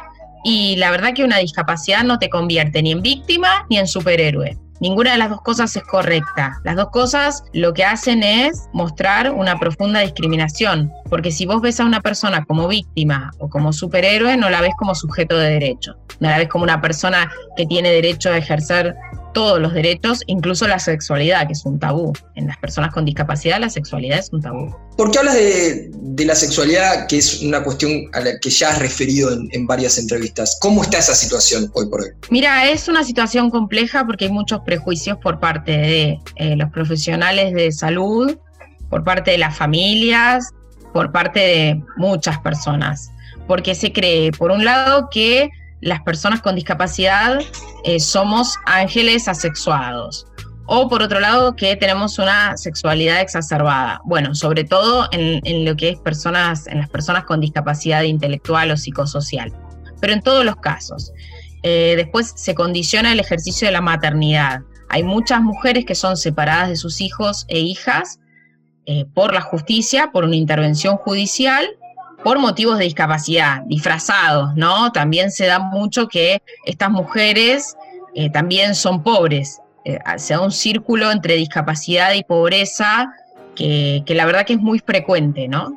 Y 0.44 0.76
la 0.76 0.90
verdad 0.90 1.14
que 1.14 1.24
una 1.24 1.38
discapacidad 1.38 2.04
no 2.04 2.18
te 2.18 2.30
convierte 2.30 2.82
ni 2.82 2.92
en 2.92 3.02
víctima 3.02 3.66
ni 3.70 3.78
en 3.78 3.86
superhéroe. 3.86 4.56
Ninguna 4.80 5.12
de 5.12 5.18
las 5.18 5.30
dos 5.30 5.40
cosas 5.40 5.74
es 5.74 5.82
correcta. 5.82 6.60
Las 6.62 6.76
dos 6.76 6.90
cosas 6.90 7.42
lo 7.52 7.74
que 7.74 7.84
hacen 7.84 8.22
es 8.22 8.68
mostrar 8.72 9.32
una 9.32 9.58
profunda 9.58 10.00
discriminación, 10.00 10.92
porque 11.08 11.30
si 11.30 11.46
vos 11.46 11.60
ves 11.60 11.80
a 11.80 11.84
una 11.84 12.00
persona 12.00 12.44
como 12.44 12.68
víctima 12.68 13.30
o 13.38 13.48
como 13.48 13.72
superhéroe, 13.72 14.36
no 14.36 14.50
la 14.50 14.60
ves 14.60 14.74
como 14.78 14.94
sujeto 14.94 15.36
de 15.36 15.50
derecho, 15.50 15.96
no 16.20 16.28
la 16.28 16.38
ves 16.38 16.48
como 16.48 16.64
una 16.64 16.80
persona 16.80 17.30
que 17.56 17.66
tiene 17.66 17.90
derecho 17.90 18.30
a 18.30 18.36
ejercer 18.36 18.94
todos 19.32 19.60
los 19.60 19.72
derechos, 19.72 20.22
incluso 20.26 20.66
la 20.66 20.78
sexualidad, 20.78 21.46
que 21.46 21.52
es 21.52 21.64
un 21.64 21.78
tabú. 21.78 22.12
En 22.34 22.46
las 22.46 22.56
personas 22.58 22.92
con 22.92 23.04
discapacidad 23.04 23.60
la 23.60 23.70
sexualidad 23.70 24.18
es 24.18 24.30
un 24.32 24.42
tabú. 24.42 24.74
¿Por 24.96 25.10
qué 25.10 25.18
hablas 25.18 25.34
de, 25.34 26.24
la 26.24 26.34
sexualidad, 26.34 27.06
que 27.06 27.18
es 27.18 27.40
una 27.42 27.62
cuestión 27.62 27.90
a 28.14 28.20
la 28.20 28.38
que 28.40 28.50
ya 28.50 28.70
has 28.70 28.80
referido 28.80 29.30
en, 29.30 29.66
varias 29.66 29.98
entrevistas? 29.98 30.58
¿Cómo 30.60 30.82
está 30.82 30.98
esa 30.98 31.14
situación 31.14 31.70
hoy 31.74 31.88
por 31.88 32.00
hoy? 32.00 32.08
Mira, 32.30 32.68
es 32.68 32.88
una 32.88 33.04
situación 33.04 33.50
compleja 33.50 34.04
porque 34.04 34.24
hay 34.24 34.32
muchos 34.32 34.60
prejuicios 34.66 35.18
por 35.18 35.38
parte 35.38 35.72
de 35.72 36.18
eh, 36.36 36.56
los 36.56 36.70
profesionales 36.70 37.54
de 37.54 37.70
salud, 37.70 38.36
por 38.90 39.04
parte 39.04 39.30
de 39.30 39.38
las 39.38 39.56
familias, 39.56 40.48
por 40.92 41.12
parte 41.12 41.40
de 41.40 41.84
muchas 41.96 42.38
personas. 42.40 43.12
Porque 43.46 43.74
se 43.74 43.92
cree, 43.92 44.32
por 44.32 44.50
un 44.50 44.64
lado, 44.64 45.08
que 45.10 45.50
las 45.80 46.02
personas 46.02 46.42
con 46.42 46.54
discapacidad 46.54 47.38
eh, 47.84 48.00
somos 48.00 48.56
ángeles 48.66 49.28
asexuados. 49.28 50.26
O 50.66 50.88
por 50.88 51.02
otro 51.02 51.18
lado, 51.18 51.56
que 51.56 51.76
tenemos 51.76 52.18
una 52.18 52.56
sexualidad 52.58 53.22
exacerbada. 53.22 54.02
Bueno, 54.04 54.34
sobre 54.34 54.64
todo 54.64 55.08
en, 55.12 55.64
lo 55.64 55.76
que 55.76 55.90
es 55.90 55.98
personas, 55.98 56.66
en 56.66 56.78
las 56.78 56.90
personas 56.90 57.24
con 57.24 57.40
discapacidad 57.40 58.02
intelectual 58.02 58.70
o 58.70 58.76
psicosocial. 58.76 59.50
Pero 60.00 60.12
en 60.12 60.20
todos 60.20 60.44
los 60.44 60.56
casos. 60.56 61.12
Eh, 61.62 61.94
después 61.96 62.34
se 62.36 62.54
condiciona 62.54 63.12
el 63.12 63.20
ejercicio 63.20 63.66
de 63.66 63.72
la 63.72 63.80
maternidad. 63.80 64.60
Hay 64.90 65.02
muchas 65.02 65.40
mujeres 65.40 65.86
que 65.86 65.94
son 65.94 66.16
separadas 66.16 66.68
de 66.68 66.76
sus 66.76 67.00
hijos 67.00 67.46
e 67.48 67.58
hijas 67.58 68.20
eh, 68.90 69.04
por 69.12 69.34
la 69.34 69.42
justicia, 69.42 70.08
por 70.10 70.24
una 70.24 70.36
intervención 70.36 70.96
judicial, 70.96 71.68
por 72.24 72.38
motivos 72.38 72.78
de 72.78 72.84
discapacidad, 72.84 73.60
disfrazados, 73.66 74.54
¿no? 74.56 74.92
También 74.92 75.30
se 75.30 75.44
da 75.44 75.58
mucho 75.58 76.08
que 76.08 76.40
estas 76.64 76.90
mujeres 76.90 77.76
eh, 78.14 78.30
también 78.30 78.74
son 78.74 79.02
pobres. 79.02 79.60
Eh, 79.84 79.98
se 80.16 80.32
da 80.32 80.40
un 80.40 80.52
círculo 80.52 81.12
entre 81.12 81.34
discapacidad 81.34 82.14
y 82.14 82.24
pobreza 82.24 83.12
que, 83.54 84.04
que 84.06 84.14
la 84.14 84.24
verdad 84.24 84.46
que 84.46 84.54
es 84.54 84.58
muy 84.58 84.78
frecuente, 84.78 85.48
¿no? 85.48 85.76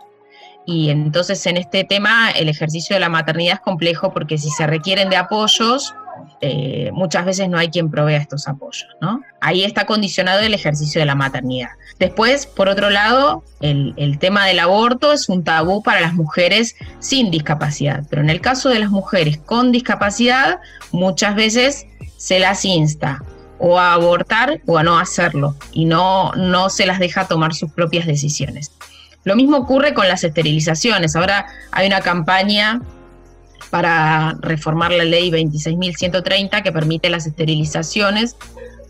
Y 0.66 0.90
entonces 0.90 1.46
en 1.48 1.58
este 1.58 1.84
tema 1.84 2.32
el 2.32 2.48
ejercicio 2.48 2.96
de 2.96 3.02
la 3.02 3.10
maternidad 3.10 3.56
es 3.56 3.60
complejo 3.60 4.14
porque 4.14 4.38
si 4.38 4.50
se 4.52 4.66
requieren 4.68 5.10
de 5.10 5.18
apoyos, 5.18 5.94
eh, 6.42 6.90
muchas 6.92 7.24
veces 7.26 7.50
no 7.50 7.60
hay 7.60 7.70
quien 7.70 7.92
provea 7.92 8.18
estos 8.18 8.48
apoyos, 8.48 8.88
¿no? 9.00 9.22
Ahí 9.42 9.64
está 9.64 9.86
condicionado 9.86 10.40
el 10.42 10.56
ejercicio 10.56 11.00
de 11.00 11.06
la 11.06 11.14
maternidad. 11.14 11.70
Después, 12.00 12.48
por 12.48 12.68
otro 12.68 12.90
lado, 12.90 13.44
el, 13.60 14.18
tema 14.20 14.48
del 14.48 14.60
aborto 14.60 15.14
es 15.14 15.30
un 15.30 15.44
tabú 15.44 15.84
para 15.84 16.02
las 16.02 16.14
mujeres 16.14 16.76
sin 17.00 17.30
discapacidad, 17.30 18.04
pero 18.10 18.24
en 18.24 18.32
el 18.32 18.42
caso 18.42 18.70
de 18.70 18.80
las 18.80 18.90
mujeres 18.90 19.38
con 19.38 19.72
discapacidad, 19.72 20.60
muchas 20.92 21.36
veces 21.36 21.86
se 22.18 22.40
las 22.40 22.66
insta 22.66 23.24
o 23.60 23.80
a 23.80 23.94
abortar 23.94 24.62
o 24.66 24.80
a 24.80 24.84
no 24.84 24.98
hacerlo 24.98 25.56
y 25.72 25.86
no, 25.86 26.32
no 26.34 26.72
se 26.72 26.88
las 26.88 26.98
deja 26.98 27.28
tomar 27.28 27.54
sus 27.54 27.72
propias 27.72 28.08
decisiones. 28.08 28.72
Lo 29.24 29.36
mismo 29.36 29.58
ocurre 29.58 29.94
con 29.94 30.08
las 30.08 30.24
esterilizaciones. 30.24 31.16
Ahora 31.16 31.46
hay 31.72 31.86
una 31.86 32.02
campaña 32.02 32.82
para 33.70 34.36
reformar 34.42 34.92
la 34.92 35.04
ley 35.04 35.30
26.130 35.32 36.64
que 36.64 36.72
permite 36.72 37.10
las 37.10 37.28
esterilizaciones 37.28 38.36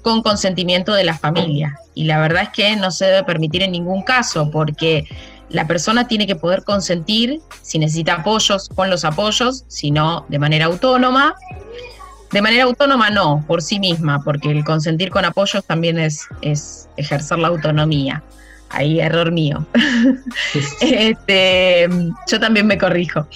con 0.02 0.22
consentimiento 0.22 0.94
de 0.94 1.04
la 1.04 1.18
familia. 1.18 1.78
Y 1.94 2.06
la 2.06 2.20
verdad 2.20 2.44
es 2.44 2.50
que 2.50 2.76
no 2.76 2.92
se 2.92 3.06
debe 3.06 3.24
permitir 3.24 3.64
en 3.64 3.72
ningún 3.72 4.04
caso 4.04 4.50
porque 4.52 5.08
la 5.50 5.68
persona 5.68 6.08
tiene 6.08 6.28
que 6.28 6.36
poder 6.36 6.64
consentir, 6.64 7.42
si 7.62 7.78
necesita 7.78 8.16
apoyos, 8.16 8.70
con 8.70 8.90
los 8.90 9.04
apoyos, 9.06 9.66
sino 9.68 10.26
de 10.30 10.40
manera 10.40 10.66
autónoma. 10.66 11.36
De 12.32 12.42
manera 12.42 12.64
autónoma 12.64 13.10
no, 13.10 13.44
por 13.46 13.62
sí 13.62 13.78
misma, 13.78 14.24
porque 14.24 14.52
el 14.52 14.64
consentir 14.64 15.10
con 15.10 15.26
apoyos 15.26 15.66
también 15.66 16.00
es, 16.00 16.28
es 16.42 16.88
ejercer 16.96 17.40
la 17.40 17.50
autonomía. 17.50 18.24
Ahí 18.70 19.02
error 19.02 19.34
mío. 19.34 19.66
este, 20.82 21.90
yo 22.28 22.40
también 22.40 22.68
me 22.68 22.78
corrijo. 22.78 23.28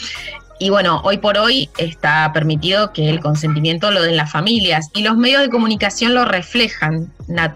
Y 0.58 0.70
bueno, 0.70 1.02
hoy 1.04 1.18
por 1.18 1.38
hoy 1.38 1.70
está 1.78 2.32
permitido 2.34 2.94
que 2.94 3.10
el 3.10 3.20
consentimiento 3.20 3.92
lo 3.92 4.02
den 4.02 4.16
las 4.16 4.32
familias 4.32 4.90
y 4.94 5.04
los 5.04 5.18
medios 5.18 5.42
de 5.42 5.50
comunicación 5.50 6.14
lo 6.14 6.24
reflejan 6.24 7.12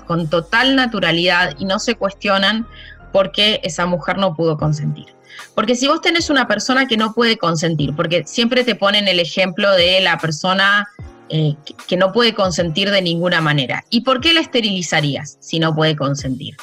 con 0.05 0.29
total 0.29 0.75
naturalidad 0.75 1.55
y 1.57 1.65
no 1.65 1.79
se 1.79 1.95
cuestionan 1.95 2.67
por 3.13 3.31
qué 3.31 3.61
esa 3.63 3.85
mujer 3.85 4.17
no 4.17 4.35
pudo 4.35 4.57
consentir. 4.57 5.07
Porque 5.55 5.75
si 5.75 5.87
vos 5.87 6.01
tenés 6.01 6.29
una 6.29 6.47
persona 6.47 6.87
que 6.87 6.97
no 6.97 7.13
puede 7.13 7.37
consentir, 7.37 7.95
porque 7.95 8.25
siempre 8.25 8.65
te 8.65 8.75
ponen 8.75 9.07
el 9.07 9.19
ejemplo 9.19 9.71
de 9.71 10.01
la 10.01 10.17
persona 10.17 10.89
eh, 11.29 11.55
que 11.87 11.95
no 11.95 12.11
puede 12.11 12.33
consentir 12.33 12.91
de 12.91 13.01
ninguna 13.01 13.39
manera, 13.39 13.85
¿y 13.89 14.01
por 14.01 14.19
qué 14.19 14.33
la 14.33 14.41
esterilizarías 14.41 15.37
si 15.39 15.59
no 15.59 15.73
puede 15.73 15.95
consentir? 15.95 16.57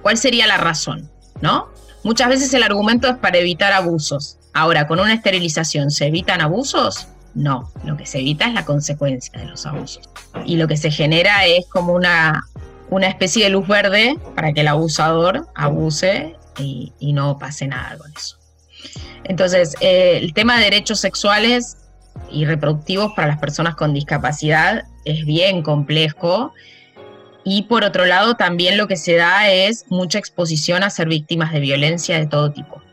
¿Cuál 0.00 0.16
sería 0.16 0.46
la 0.46 0.56
razón? 0.56 1.10
¿No? 1.42 1.68
Muchas 2.04 2.28
veces 2.28 2.54
el 2.54 2.62
argumento 2.62 3.08
es 3.08 3.16
para 3.16 3.38
evitar 3.38 3.72
abusos. 3.72 4.38
Ahora, 4.56 4.86
¿con 4.86 5.00
una 5.00 5.12
esterilización 5.12 5.90
se 5.90 6.06
evitan 6.06 6.40
abusos? 6.40 7.08
No, 7.34 7.70
lo 7.84 7.94
que 7.98 8.06
se 8.06 8.20
evita 8.20 8.46
es 8.46 8.54
la 8.54 8.64
consecuencia 8.64 9.38
de 9.38 9.44
los 9.44 9.66
abusos. 9.66 10.08
Y 10.46 10.56
lo 10.56 10.66
que 10.66 10.78
se 10.78 10.90
genera 10.90 11.44
es 11.44 11.66
como 11.66 11.92
una, 11.92 12.42
una 12.88 13.06
especie 13.06 13.44
de 13.44 13.50
luz 13.50 13.68
verde 13.68 14.18
para 14.34 14.54
que 14.54 14.62
el 14.62 14.68
abusador 14.68 15.46
abuse 15.54 16.36
y, 16.58 16.90
no 17.12 17.38
pase 17.38 17.66
nada 17.66 17.98
con 17.98 18.10
eso. 18.16 18.38
Entonces, 19.24 19.74
eh, 19.82 20.20
el 20.22 20.32
tema 20.32 20.56
de 20.56 20.64
derechos 20.64 21.00
sexuales 21.00 21.76
y 22.30 22.46
reproductivos 22.46 23.12
para 23.14 23.28
las 23.28 23.38
personas 23.38 23.74
con 23.74 23.92
discapacidad 23.92 24.84
es 25.04 25.26
bien 25.26 25.60
complejo. 25.60 26.54
Y 27.44 27.64
por 27.64 27.84
otro 27.84 28.06
lado, 28.06 28.36
también 28.36 28.78
lo 28.78 28.88
que 28.88 28.96
se 28.96 29.16
da 29.16 29.50
es 29.50 29.84
mucha 29.90 30.18
exposición 30.18 30.82
a 30.82 30.88
ser 30.88 31.08
víctimas 31.08 31.52
de 31.52 31.60
violencia 31.60 32.18
de 32.18 32.26
todo 32.26 32.52
tipo 32.52 32.85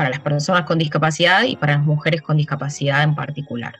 para 0.00 0.08
las 0.08 0.20
personas 0.20 0.64
con 0.64 0.78
discapacidad 0.78 1.42
y 1.42 1.56
para 1.56 1.74
las 1.74 1.84
mujeres 1.84 2.22
con 2.22 2.38
discapacidad 2.38 3.02
en 3.02 3.14
particular. 3.14 3.74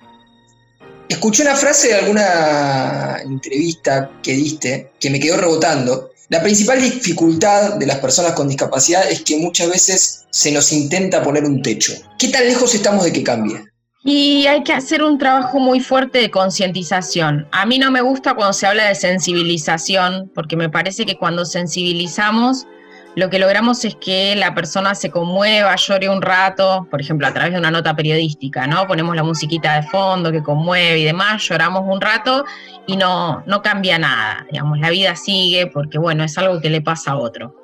Escuché 1.08 1.44
una 1.44 1.56
frase 1.56 1.88
de 1.88 1.94
alguna 1.94 3.16
entrevista 3.24 4.10
que 4.22 4.34
diste 4.34 4.92
que 5.00 5.08
me 5.08 5.18
quedó 5.18 5.38
rebotando. 5.38 6.10
La 6.28 6.42
principal 6.42 6.78
dificultad 6.78 7.76
de 7.76 7.86
las 7.86 8.00
personas 8.00 8.32
con 8.32 8.48
discapacidad 8.48 9.10
es 9.10 9.22
que 9.22 9.38
muchas 9.38 9.70
veces 9.70 10.26
se 10.28 10.52
nos 10.52 10.70
intenta 10.72 11.22
poner 11.22 11.44
un 11.44 11.62
techo. 11.62 11.94
¿Qué 12.18 12.28
tan 12.28 12.44
lejos 12.44 12.74
estamos 12.74 13.02
de 13.04 13.14
que 13.14 13.24
cambie? 13.24 13.64
Y 14.04 14.46
hay 14.46 14.62
que 14.62 14.74
hacer 14.74 15.02
un 15.02 15.16
trabajo 15.16 15.58
muy 15.58 15.80
fuerte 15.80 16.18
de 16.18 16.30
concientización. 16.30 17.48
A 17.50 17.64
mí 17.64 17.78
no 17.78 17.90
me 17.90 18.02
gusta 18.02 18.34
cuando 18.34 18.52
se 18.52 18.66
habla 18.66 18.88
de 18.88 18.94
sensibilización, 18.94 20.30
porque 20.34 20.58
me 20.58 20.68
parece 20.68 21.06
que 21.06 21.16
cuando 21.16 21.46
sensibilizamos 21.46 22.66
lo 23.16 23.28
que 23.28 23.38
logramos 23.40 23.84
es 23.84 23.96
que 23.96 24.36
la 24.36 24.54
persona 24.54 24.94
se 24.94 25.10
conmueva, 25.10 25.74
llore 25.74 26.08
un 26.08 26.22
rato, 26.22 26.86
por 26.90 27.00
ejemplo, 27.00 27.26
a 27.26 27.32
través 27.32 27.52
de 27.52 27.58
una 27.58 27.70
nota 27.70 27.96
periodística, 27.96 28.66
¿no? 28.66 28.86
Ponemos 28.86 29.16
la 29.16 29.24
musiquita 29.24 29.74
de 29.80 29.82
fondo 29.88 30.30
que 30.30 30.42
conmueve 30.42 31.00
y 31.00 31.04
demás, 31.04 31.42
lloramos 31.42 31.82
un 31.86 32.00
rato 32.00 32.44
y 32.86 32.96
no, 32.96 33.42
no 33.46 33.62
cambia 33.62 33.98
nada, 33.98 34.46
digamos, 34.50 34.78
la 34.78 34.90
vida 34.90 35.16
sigue 35.16 35.66
porque, 35.66 35.98
bueno, 35.98 36.22
es 36.22 36.38
algo 36.38 36.60
que 36.60 36.70
le 36.70 36.82
pasa 36.82 37.12
a 37.12 37.16
otro. 37.16 37.56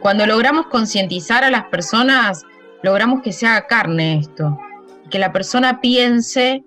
Cuando 0.00 0.26
logramos 0.26 0.66
concientizar 0.66 1.42
a 1.42 1.50
las 1.50 1.64
personas, 1.64 2.44
logramos 2.82 3.22
que 3.22 3.32
se 3.32 3.46
haga 3.46 3.66
carne 3.66 4.18
esto, 4.18 4.58
que 5.10 5.18
la 5.18 5.32
persona 5.32 5.80
piense 5.80 6.64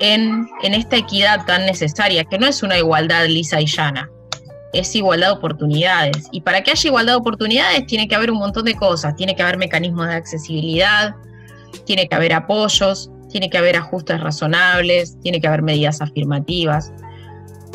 en, 0.00 0.48
en 0.62 0.74
esta 0.74 0.96
equidad 0.96 1.44
tan 1.46 1.64
necesaria, 1.64 2.24
que 2.24 2.38
no 2.38 2.46
es 2.46 2.62
una 2.62 2.76
igualdad 2.76 3.26
lisa 3.26 3.60
y 3.60 3.66
llana, 3.66 4.10
es 4.72 4.94
igualdad 4.94 5.28
de 5.28 5.32
oportunidades. 5.34 6.28
Y 6.32 6.42
para 6.42 6.62
que 6.62 6.70
haya 6.70 6.88
igualdad 6.88 7.14
de 7.14 7.18
oportunidades 7.18 7.86
tiene 7.86 8.08
que 8.08 8.14
haber 8.14 8.30
un 8.30 8.38
montón 8.38 8.64
de 8.64 8.74
cosas, 8.74 9.16
tiene 9.16 9.34
que 9.34 9.42
haber 9.42 9.58
mecanismos 9.58 10.06
de 10.08 10.14
accesibilidad, 10.14 11.14
tiene 11.84 12.08
que 12.08 12.14
haber 12.14 12.32
apoyos, 12.32 13.10
tiene 13.30 13.50
que 13.50 13.58
haber 13.58 13.76
ajustes 13.76 14.20
razonables, 14.20 15.18
tiene 15.20 15.40
que 15.40 15.48
haber 15.48 15.62
medidas 15.62 16.00
afirmativas. 16.00 16.92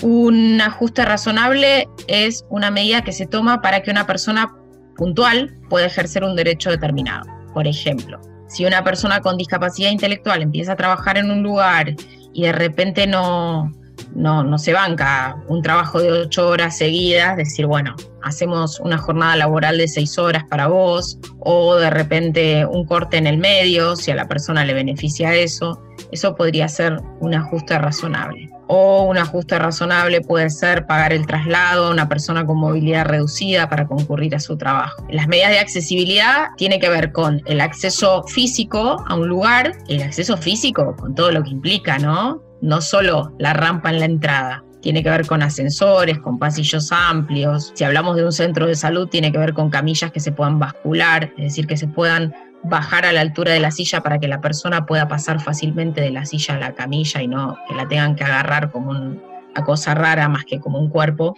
Un 0.01 0.60
ajuste 0.62 1.06
razonable 1.06 1.88
es 2.08 2.45
una 2.49 2.71
medida 2.71 3.03
que 3.03 3.12
se 3.12 3.25
toma 3.25 3.62
para 3.62 3.84
que 3.84 3.91
una 3.91 4.08
persona 4.08 4.56
puntual 4.97 5.56
pueda 5.69 5.86
ejercer 5.86 6.23
un 6.23 6.36
derecho 6.36 6.69
determinado. 6.71 7.25
Por 7.53 7.67
ejemplo, 7.67 8.19
si 8.47 8.65
una 8.65 8.84
persona 8.84 9.21
con 9.21 9.38
discapacidad 9.38 9.91
intelectual 9.91 10.41
empieza 10.41 10.73
a 10.73 10.75
trabajar 10.75 11.17
en 11.17 11.32
un 11.32 11.43
lugar 11.43 11.95
y 12.34 12.43
de 12.43 12.51
repente 12.51 13.06
no, 13.06 13.71
no, 14.15 14.43
no 14.43 14.57
se 14.57 14.73
banca 14.73 15.35
un 15.47 15.61
trabajo 15.61 15.99
de 15.99 16.11
ocho 16.11 16.47
horas 16.47 16.77
seguidas, 16.77 17.37
decir, 17.37 17.65
bueno, 17.65 17.95
hacemos 18.21 18.79
una 18.79 18.97
jornada 18.97 19.35
laboral 19.35 19.77
de 19.77 19.87
seis 19.87 20.17
horas 20.17 20.43
para 20.49 20.67
vos, 20.67 21.19
o 21.39 21.75
de 21.75 21.89
repente 21.89 22.65
un 22.65 22.85
corte 22.85 23.17
en 23.17 23.27
el 23.27 23.37
medio, 23.37 23.95
si 23.95 24.11
a 24.11 24.15
la 24.15 24.27
persona 24.27 24.65
le 24.65 24.73
beneficia 24.73 25.35
eso, 25.35 25.81
eso 26.11 26.35
podría 26.35 26.67
ser 26.67 26.97
un 27.19 27.33
ajuste 27.33 27.77
razonable. 27.77 28.49
O 28.67 29.03
un 29.03 29.17
ajuste 29.17 29.59
razonable 29.59 30.21
puede 30.21 30.49
ser 30.49 30.85
pagar 30.85 31.11
el 31.11 31.27
traslado 31.27 31.87
a 31.87 31.91
una 31.91 32.07
persona 32.07 32.45
con 32.45 32.57
movilidad 32.57 33.05
reducida 33.05 33.69
para 33.69 33.85
concurrir 33.87 34.35
a 34.35 34.39
su 34.39 34.57
trabajo. 34.57 35.05
Las 35.09 35.27
medidas 35.27 35.51
de 35.51 35.59
accesibilidad 35.59 36.47
tienen 36.57 36.79
que 36.79 36.89
ver 36.89 37.11
con 37.11 37.41
el 37.45 37.61
acceso 37.61 38.23
físico 38.23 39.03
a 39.07 39.15
un 39.15 39.27
lugar, 39.27 39.73
el 39.89 40.01
acceso 40.01 40.37
físico 40.37 40.95
con 40.95 41.13
todo 41.13 41.31
lo 41.31 41.43
que 41.43 41.49
implica, 41.49 41.99
¿no? 41.99 42.41
No 42.63 42.80
solo 42.80 43.34
la 43.39 43.52
rampa 43.52 43.89
en 43.89 43.99
la 43.99 44.06
entrada, 44.06 44.63
tiene 44.82 45.04
que 45.04 45.10
ver 45.10 45.28
con 45.28 45.43
ascensores, 45.43 46.17
con 46.19 46.39
pasillos 46.39 46.93
amplios. 46.93 47.73
Si 47.76 47.84
hablamos 47.84 48.15
de 48.15 48.23
un 48.23 48.32
centro 48.32 48.67
de 48.67 48.76
salud, 48.76 49.08
tiene 49.10 49.34
que 49.34 49.38
ver 49.38 49.54
con 49.54 49.69
camillas 49.69 50.12
que 50.12 50.21
se 50.21 50.32
puedan 50.32 50.60
bascular, 50.60 51.34
es 51.38 51.43
decir, 51.43 51.67
que 51.67 51.76
se 51.76 51.88
puedan 51.88 52.34
bajar 52.63 53.06
a 53.06 53.12
la 53.12 53.19
altura 53.19 53.52
de 53.52 53.60
la 53.60 53.69
silla 53.69 53.99
para 53.99 54.17
que 54.17 54.30
la 54.30 54.39
persona 54.39 54.86
pueda 54.86 55.10
pasar 55.10 55.41
fácilmente 55.41 55.99
de 55.99 56.12
la 56.12 56.26
silla 56.26 56.56
a 56.56 56.60
la 56.60 56.73
camilla 56.73 57.21
y 57.21 57.28
no 57.28 57.58
que 57.67 57.76
la 57.76 57.86
tengan 57.89 58.15
que 58.15 58.23
agarrar 58.23 58.71
como 58.71 58.91
una 58.91 59.65
cosa 59.65 59.93
rara 59.93 60.30
más 60.30 60.45
que 60.45 60.62
como 60.62 60.80
un 60.80 60.89
cuerpo. 60.89 61.36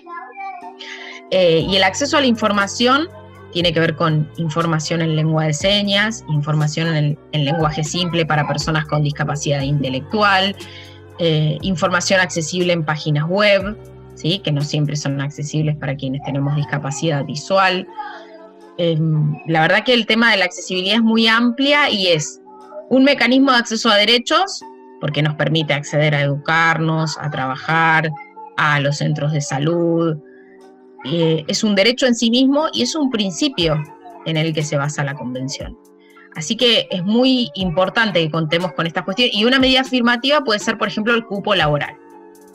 Eh, 1.32 1.66
y 1.68 1.76
el 1.76 1.84
acceso 1.84 2.18
a 2.18 2.22
la 2.22 2.28
información 2.28 3.08
tiene 3.52 3.74
que 3.74 3.80
ver 3.80 3.96
con 3.96 4.30
información 4.38 5.02
en 5.02 5.16
lengua 5.16 5.46
de 5.46 5.54
señas, 5.54 6.24
información 6.30 7.18
en 7.32 7.46
lenguaje 7.46 7.84
simple 7.84 8.28
para 8.28 8.48
personas 8.48 8.86
con 8.86 9.02
discapacidad 9.02 9.62
intelectual, 9.62 10.56
eh, 11.20 11.58
información 11.62 12.20
accesible 12.20 12.74
en 12.74 12.84
páginas 12.84 13.28
web, 13.28 13.78
¿sí? 14.16 14.40
que 14.40 14.52
no 14.52 14.62
siempre 14.62 14.96
son 14.96 15.22
accesibles 15.22 15.76
para 15.78 15.96
quienes 15.96 16.22
tenemos 16.24 16.56
discapacidad 16.56 17.24
visual. 17.26 17.88
Em, 18.78 19.36
la 19.48 19.62
verdad 19.62 19.84
que 19.86 19.94
el 19.94 20.06
tema 20.06 20.32
de 20.32 20.38
la 20.38 20.46
accesibilidad 20.46 20.98
es 20.98 21.04
muy 21.04 21.28
amplia 21.28 21.90
y 21.90 22.08
es 22.08 22.42
un 22.90 23.04
mecanismo 23.04 23.52
de 23.52 23.58
acceso 23.58 23.90
a 23.90 23.96
derechos, 23.96 24.62
porque 25.00 25.22
nos 25.22 25.36
permite 25.36 25.74
acceder 25.74 26.16
a 26.16 26.22
educarnos, 26.22 27.18
a 27.18 27.30
trabajar, 27.30 28.10
a 28.58 28.80
los 28.80 28.98
centros 28.98 29.32
de 29.32 29.42
salud. 29.42 30.18
Eh, 31.06 31.44
es 31.48 31.64
un 31.64 31.76
derecho 31.76 32.06
en 32.06 32.16
sí 32.16 32.30
mismo 32.30 32.68
y 32.74 32.84
es 32.84 32.96
un 32.96 33.10
principio 33.10 33.82
en 34.26 34.38
el 34.38 34.54
que 34.54 34.64
se 34.64 34.78
basa 34.78 35.04
la 35.04 35.14
convención. 35.14 35.78
Así 36.36 36.58
que 36.58 36.88
es 36.92 37.04
muy 37.04 37.50
importante 37.56 38.20
que 38.20 38.30
contemos 38.30 38.74
con 38.74 38.88
estas 38.88 39.06
cuestiones. 39.06 39.36
Y 39.36 39.46
una 39.46 39.60
medida 39.60 39.82
afirmativa 39.82 40.44
puede 40.44 40.60
ser, 40.60 40.78
por 40.78 40.88
ejemplo, 40.88 41.14
el 41.14 41.26
cupo 41.26 41.56
laboral, 41.56 41.96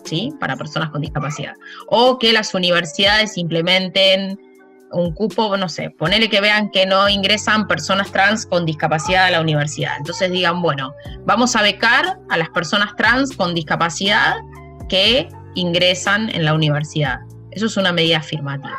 ¿sí? 0.04 0.32
Para 0.38 0.56
personas 0.56 0.90
con 0.90 1.00
discapacidad. 1.00 1.54
O 1.88 2.18
que 2.18 2.32
las 2.32 2.54
universidades 2.54 3.38
implementen 3.38 4.38
un 4.92 5.14
cupo, 5.14 5.56
no 5.56 5.68
sé, 5.68 5.90
ponele 5.90 6.28
que 6.28 6.40
vean 6.40 6.70
que 6.70 6.84
no 6.84 7.08
ingresan 7.08 7.68
personas 7.68 8.10
trans 8.10 8.44
con 8.44 8.66
discapacidad 8.66 9.26
a 9.26 9.30
la 9.30 9.40
universidad. 9.40 9.96
Entonces 9.98 10.30
digan, 10.30 10.62
bueno, 10.62 10.92
vamos 11.24 11.54
a 11.56 11.62
becar 11.62 12.18
a 12.28 12.36
las 12.36 12.50
personas 12.50 12.94
trans 12.96 13.36
con 13.36 13.54
discapacidad 13.54 14.36
que 14.88 15.28
ingresan 15.54 16.28
en 16.30 16.44
la 16.44 16.54
universidad. 16.54 17.20
Eso 17.52 17.66
es 17.66 17.76
una 17.76 17.92
medida 17.92 18.18
afirmativa. 18.18 18.78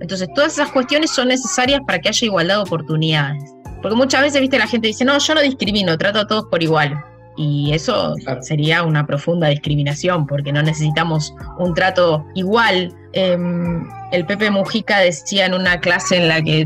Entonces, 0.00 0.28
todas 0.34 0.54
esas 0.54 0.70
cuestiones 0.72 1.10
son 1.10 1.28
necesarias 1.28 1.80
para 1.86 1.98
que 1.98 2.08
haya 2.08 2.24
igualdad 2.24 2.56
de 2.56 2.62
oportunidades. 2.62 3.42
Porque 3.82 3.96
muchas 3.96 4.22
veces, 4.22 4.40
viste, 4.40 4.58
la 4.58 4.66
gente 4.66 4.88
dice, 4.88 5.04
no, 5.04 5.18
yo 5.18 5.34
no 5.34 5.40
discrimino, 5.40 5.96
trato 5.96 6.20
a 6.20 6.26
todos 6.26 6.44
por 6.46 6.62
igual. 6.62 7.04
Y 7.36 7.72
eso 7.72 8.16
sería 8.42 8.82
una 8.82 9.06
profunda 9.06 9.48
discriminación, 9.48 10.26
porque 10.26 10.52
no 10.52 10.62
necesitamos 10.62 11.34
un 11.58 11.72
trato 11.74 12.24
igual. 12.34 12.92
Em, 13.12 13.88
el 14.12 14.26
Pepe 14.26 14.50
Mujica 14.50 14.98
decía 14.98 15.46
en 15.46 15.54
una 15.54 15.80
clase 15.80 16.16
en 16.16 16.28
la 16.28 16.42
que 16.42 16.64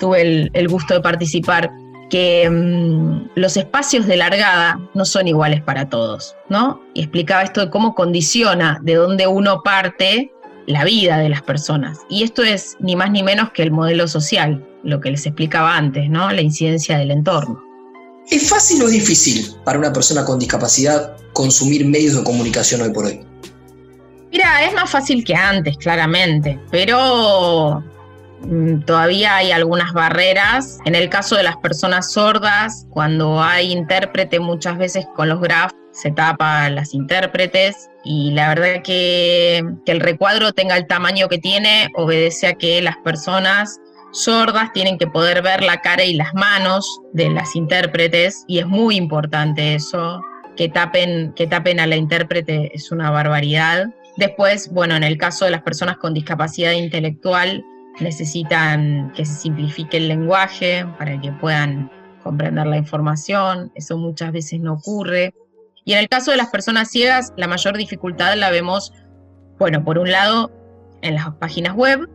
tuve 0.00 0.50
el, 0.52 0.68
gusto 0.68 0.94
de 0.94 1.00
participar 1.00 1.70
que 2.10 2.44
em, 2.44 3.28
los 3.34 3.56
espacios 3.56 4.06
de 4.06 4.16
largada 4.16 4.80
no 4.94 5.04
son 5.04 5.28
iguales 5.28 5.62
para 5.62 5.88
todos, 5.88 6.34
¿no? 6.48 6.82
Y 6.94 7.02
explicaba 7.02 7.42
esto 7.42 7.60
de 7.60 7.70
cómo 7.70 7.94
condiciona 7.94 8.80
de 8.82 8.94
dónde 8.94 9.26
uno 9.26 9.62
parte 9.62 10.32
la 10.68 10.84
vida 10.84 11.18
de 11.18 11.30
las 11.30 11.42
personas. 11.42 11.98
Y 12.10 12.22
esto 12.22 12.42
es 12.42 12.76
ni 12.78 12.94
más 12.94 13.10
ni 13.10 13.22
menos 13.22 13.50
que 13.52 13.62
el 13.62 13.70
modelo 13.70 14.06
social 14.06 14.64
lo 14.84 15.00
que 15.00 15.10
les 15.10 15.24
explicaba 15.26 15.76
antes, 15.76 16.08
¿no? 16.10 16.30
La 16.30 16.42
incidencia 16.42 16.98
del 16.98 17.10
entorno. 17.10 17.60
¿Es 18.30 18.48
fácil 18.48 18.82
o 18.82 18.88
difícil 18.88 19.54
para 19.64 19.78
una 19.78 19.92
persona 19.92 20.24
con 20.24 20.38
discapacidad 20.38 21.16
consumir 21.32 21.86
medios 21.86 22.16
de 22.16 22.22
comunicación 22.22 22.82
hoy 22.82 22.90
por 22.90 23.06
hoy? 23.06 23.20
Mira, 24.30 24.66
es 24.66 24.74
más 24.74 24.90
fácil 24.90 25.24
que 25.24 25.34
antes, 25.34 25.78
claramente, 25.78 26.60
pero 26.70 27.82
mm, 28.42 28.80
todavía 28.80 29.36
hay 29.36 29.52
algunas 29.52 29.94
barreras. 29.94 30.78
En 30.84 30.94
el 30.94 31.08
caso 31.08 31.34
de 31.34 31.44
las 31.44 31.56
personas 31.56 32.12
sordas, 32.12 32.86
cuando 32.90 33.42
hay 33.42 33.72
intérprete, 33.72 34.38
muchas 34.38 34.76
veces 34.76 35.06
con 35.16 35.30
los 35.30 35.40
graf 35.40 35.72
se 36.00 36.12
tapa 36.12 36.70
las 36.70 36.94
intérpretes 36.94 37.90
y 38.04 38.30
la 38.30 38.48
verdad 38.48 38.82
que, 38.84 39.64
que 39.84 39.92
el 39.92 40.00
recuadro 40.00 40.52
tenga 40.52 40.76
el 40.76 40.86
tamaño 40.86 41.28
que 41.28 41.38
tiene 41.38 41.88
obedece 41.94 42.46
a 42.46 42.54
que 42.54 42.80
las 42.80 42.96
personas 42.98 43.80
sordas 44.12 44.72
tienen 44.72 44.98
que 44.98 45.06
poder 45.06 45.42
ver 45.42 45.62
la 45.62 45.80
cara 45.80 46.04
y 46.04 46.14
las 46.14 46.34
manos 46.34 47.00
de 47.12 47.30
las 47.30 47.56
intérpretes 47.56 48.44
y 48.46 48.58
es 48.58 48.66
muy 48.66 48.96
importante 48.96 49.74
eso. 49.74 50.20
Que 50.56 50.68
tapen, 50.68 51.32
que 51.34 51.46
tapen 51.46 51.78
a 51.78 51.86
la 51.86 51.96
intérprete 51.96 52.72
es 52.74 52.90
una 52.90 53.10
barbaridad. 53.10 53.86
Después, 54.16 54.72
bueno, 54.72 54.96
en 54.96 55.04
el 55.04 55.16
caso 55.16 55.44
de 55.44 55.52
las 55.52 55.62
personas 55.62 55.98
con 55.98 56.14
discapacidad 56.14 56.72
intelectual, 56.72 57.64
necesitan 58.00 59.12
que 59.14 59.24
se 59.24 59.34
simplifique 59.34 59.98
el 59.98 60.08
lenguaje 60.08 60.84
para 60.98 61.20
que 61.20 61.30
puedan 61.32 61.90
comprender 62.24 62.66
la 62.66 62.76
información. 62.76 63.70
Eso 63.76 63.98
muchas 63.98 64.32
veces 64.32 64.58
no 64.58 64.74
ocurre. 64.74 65.32
Y 65.88 65.94
en 65.94 66.00
el 66.00 66.08
caso 66.10 66.32
de 66.32 66.36
las 66.36 66.48
personas 66.48 66.90
ciegas, 66.90 67.32
la 67.38 67.48
mayor 67.48 67.74
dificultad 67.74 68.36
la 68.36 68.50
vemos, 68.50 68.92
bueno, 69.58 69.82
por 69.82 69.96
un 69.96 70.10
lado, 70.10 70.52
en 71.00 71.14
las 71.14 71.30
páginas 71.36 71.74
web, 71.74 72.06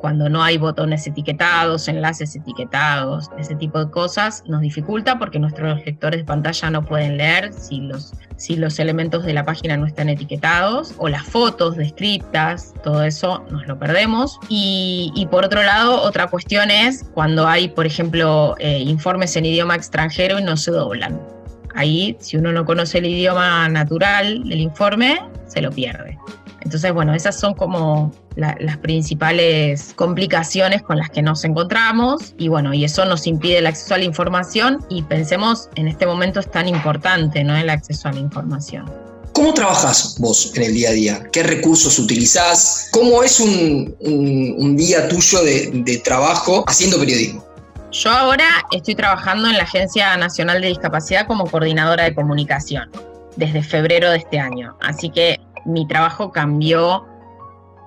cuando 0.00 0.28
no 0.28 0.42
hay 0.42 0.58
botones 0.58 1.06
etiquetados, 1.06 1.86
enlaces 1.86 2.34
etiquetados, 2.34 3.30
ese 3.38 3.54
tipo 3.54 3.78
de 3.78 3.88
cosas, 3.88 4.42
nos 4.48 4.62
dificulta 4.62 5.16
porque 5.20 5.38
nuestros 5.38 5.78
lectores 5.86 6.22
de 6.22 6.24
pantalla 6.24 6.70
no 6.70 6.84
pueden 6.84 7.18
leer 7.18 7.52
si 7.52 7.82
los, 7.82 8.14
si 8.34 8.56
los 8.56 8.80
elementos 8.80 9.24
de 9.24 9.32
la 9.32 9.44
página 9.44 9.76
no 9.76 9.86
están 9.86 10.08
etiquetados, 10.08 10.94
o 10.98 11.08
las 11.08 11.22
fotos 11.22 11.76
descriptas, 11.76 12.74
todo 12.82 13.04
eso 13.04 13.44
nos 13.48 13.64
lo 13.68 13.78
perdemos. 13.78 14.40
Y, 14.48 15.28
por 15.30 15.44
otro 15.44 15.62
lado, 15.62 16.02
otra 16.02 16.26
cuestión 16.26 16.72
es 16.72 17.04
cuando 17.14 17.46
hay, 17.46 17.68
por 17.68 17.86
ejemplo, 17.86 18.56
eh, 18.58 18.80
informes 18.80 19.36
en 19.36 19.46
idioma 19.46 19.76
extranjero 19.76 20.40
y 20.40 20.42
no 20.42 20.56
se 20.56 20.72
doblan. 20.72 21.39
Ahí, 21.74 22.16
si 22.20 22.36
uno 22.36 22.52
no 22.52 22.64
conoce 22.64 22.98
el 22.98 23.06
idioma 23.06 23.68
natural 23.68 24.48
del 24.48 24.60
informe, 24.60 25.20
se 25.46 25.60
lo 25.60 25.70
pierde. 25.70 26.18
Entonces, 26.62 26.92
bueno, 26.92 27.14
esas 27.14 27.38
son 27.38 27.54
como 27.54 28.12
las 28.36 28.78
principales 28.78 29.92
complicaciones 29.96 30.82
con 30.82 30.98
las 30.98 31.10
que 31.10 31.20
nos 31.22 31.44
encontramos 31.44 32.34
y 32.38 32.48
bueno, 32.48 32.72
y 32.72 32.84
eso 32.84 33.04
nos 33.04 33.26
impide 33.26 33.58
el 33.58 33.66
acceso 33.66 33.94
a 33.94 33.98
la 33.98 34.04
información 34.04 34.84
y 34.88 35.02
pensemos 35.02 35.68
en 35.74 35.88
este 35.88 36.06
momento 36.06 36.40
es 36.40 36.50
tan 36.50 36.68
importante, 36.68 37.42
¿no? 37.44 37.56
El 37.56 37.70
acceso 37.70 38.08
a 38.08 38.12
la 38.12 38.20
información. 38.20 38.90
¿Cómo 39.32 39.54
trabajas 39.54 40.16
vos 40.18 40.52
en 40.54 40.62
el 40.64 40.74
día 40.74 40.90
a 40.90 40.92
día? 40.92 41.22
¿Qué 41.32 41.42
recursos 41.42 41.98
utilizás? 41.98 42.88
¿Cómo 42.90 43.22
es 43.22 43.40
un, 43.40 44.76
día 44.76 45.08
tuyo 45.08 45.42
de, 45.42 46.02
trabajo 46.04 46.64
haciendo 46.66 46.98
periodismo? 46.98 47.44
Yo 47.92 48.10
ahora 48.10 48.46
estoy 48.70 48.94
trabajando 48.94 49.48
en 49.48 49.56
la 49.56 49.64
Agencia 49.64 50.16
Nacional 50.16 50.60
de 50.60 50.68
Discapacidad 50.68 51.26
como 51.26 51.46
coordinadora 51.46 52.04
de 52.04 52.14
comunicación 52.14 52.88
desde 53.36 53.62
febrero 53.62 54.10
de 54.10 54.18
este 54.18 54.38
año. 54.38 54.76
Así 54.80 55.10
que 55.10 55.40
mi 55.64 55.86
trabajo 55.88 56.30
cambió 56.30 57.04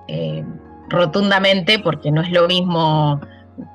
eh, 0.08 0.44
rotundamente 0.90 1.78
porque 1.78 2.10
no 2.10 2.20
es 2.20 2.30
lo 2.30 2.46
mismo 2.46 3.18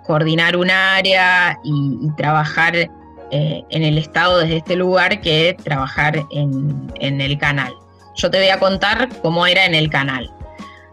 coordinar 0.06 0.56
un 0.56 0.70
área 0.70 1.58
y, 1.64 2.12
trabajar 2.16 2.76
eh, 2.76 2.90
en 3.32 3.84
el 3.84 3.98
Estado 3.98 4.40
desde 4.40 4.58
este 4.58 4.76
lugar 4.76 5.22
que 5.22 5.58
trabajar 5.64 6.24
en, 6.32 6.92
el 7.00 7.38
canal. 7.40 7.74
Yo 8.16 8.30
te 8.30 8.38
voy 8.38 8.50
a 8.50 8.60
contar 8.60 9.10
cómo 9.22 9.48
era 9.48 9.66
en 9.66 9.74
el 9.74 9.90
canal. 9.90 10.30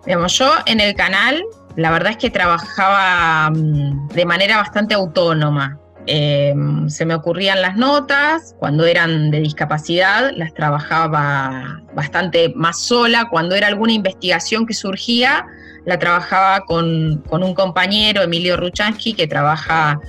Digamos, 0.07 0.38
yo 0.38 0.51
en 0.66 0.81
el 0.81 0.94
canal, 0.94 1.44
la 1.77 1.91
verdad 1.91 2.12
es 2.12 2.17
que 2.17 2.31
trabajaba 2.31 3.51
mm, 3.51 4.09
de 4.09 4.25
manera 4.25 4.57
bastante 4.57 4.95
autónoma. 4.95 5.79
Em, 6.09 6.89
se 6.89 7.05
me 7.05 7.15
ocurrían 7.15 7.61
las 7.61 7.77
notas, 7.77 8.55
cuando 8.59 8.87
eran 8.87 9.31
de 9.31 9.41
discapacidad 9.41 10.31
las 10.37 10.55
trabajaba 10.55 11.83
bastante 11.95 12.53
más 12.55 12.81
sola, 12.81 13.29
cuando 13.29 13.57
era 13.57 13.67
alguna 13.67 13.93
investigación 13.93 14.67
que 14.67 14.75
surgía, 14.75 15.47
la 15.85 15.99
trabajaba 15.99 16.61
con, 16.61 17.25
un 17.29 17.55
compañero, 17.55 18.23
Emilio 18.23 18.57
Ruchansky, 18.57 19.15
que 19.15 19.27
trabaja 19.27 20.01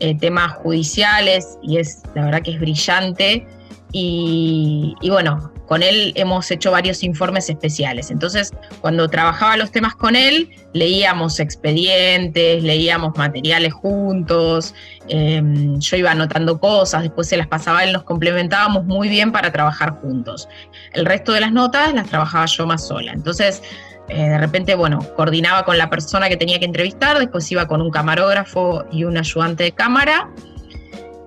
eh, 0.00 0.16
temas 0.18 0.52
judiciales 0.52 1.58
y 1.62 1.78
es, 1.78 2.02
la 2.14 2.26
verdad 2.26 2.42
que 2.42 2.52
es 2.52 2.60
brillante. 2.60 3.46
y 3.92 4.94
bueno, 5.08 5.50
con 5.68 5.82
él 5.82 6.12
hemos 6.16 6.50
hecho 6.50 6.70
varios 6.70 7.04
informes 7.04 7.50
especiales. 7.50 8.10
Entonces, 8.10 8.52
cuando 8.80 9.08
trabajaba 9.08 9.56
los 9.58 9.70
temas 9.70 9.94
con 9.94 10.16
él, 10.16 10.48
leíamos 10.72 11.40
expedientes, 11.40 12.62
leíamos 12.62 13.16
materiales 13.16 13.74
juntos, 13.74 14.74
em, 15.08 15.78
yo 15.78 15.96
iba 15.96 16.10
anotando 16.10 16.58
cosas, 16.58 17.02
después 17.02 17.28
se 17.28 17.36
las 17.36 17.46
pasaba 17.46 17.84
él, 17.84 17.92
nos 17.92 18.04
complementábamos 18.04 18.86
muy 18.86 19.08
bien 19.10 19.30
para 19.30 19.52
trabajar 19.52 19.90
juntos. 20.00 20.48
El 20.94 21.04
resto 21.04 21.32
de 21.32 21.40
las 21.40 21.52
notas 21.52 21.92
las 21.92 22.08
trabajaba 22.08 22.46
yo 22.46 22.66
más 22.66 22.86
sola. 22.86 23.12
Entonces, 23.12 23.62
eh, 24.08 24.26
de 24.30 24.38
repente, 24.38 24.74
bueno, 24.74 25.00
coordinaba 25.16 25.64
con 25.64 25.76
la 25.76 25.90
persona 25.90 26.30
que 26.30 26.38
tenía 26.38 26.58
que 26.58 26.64
entrevistar, 26.64 27.18
después 27.18 27.50
iba 27.52 27.66
con 27.66 27.82
un 27.82 27.90
camarógrafo 27.90 28.86
y 28.90 29.04
un 29.04 29.18
ayudante 29.18 29.64
de 29.64 29.72
cámara 29.72 30.30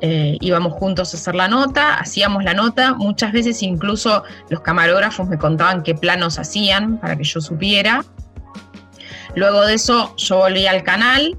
eh, 0.01 0.37
íbamos 0.41 0.73
juntos 0.73 1.13
a 1.13 1.17
hacer 1.17 1.35
la 1.35 1.47
nota, 1.47 1.95
hacíamos 1.95 2.43
la 2.43 2.55
nota, 2.55 2.95
muchas 2.95 3.31
veces 3.31 3.61
incluso 3.61 4.23
los 4.49 4.61
camarógrafos 4.61 5.27
me 5.27 5.37
contaban 5.37 5.83
qué 5.83 5.93
planos 5.93 6.39
hacían 6.39 6.97
para 6.97 7.15
que 7.15 7.23
yo 7.23 7.39
supiera. 7.39 8.03
Luego 9.35 9.61
de 9.61 9.75
eso 9.75 10.15
yo 10.17 10.37
volví 10.37 10.65
al 10.65 10.83
canal, 10.83 11.37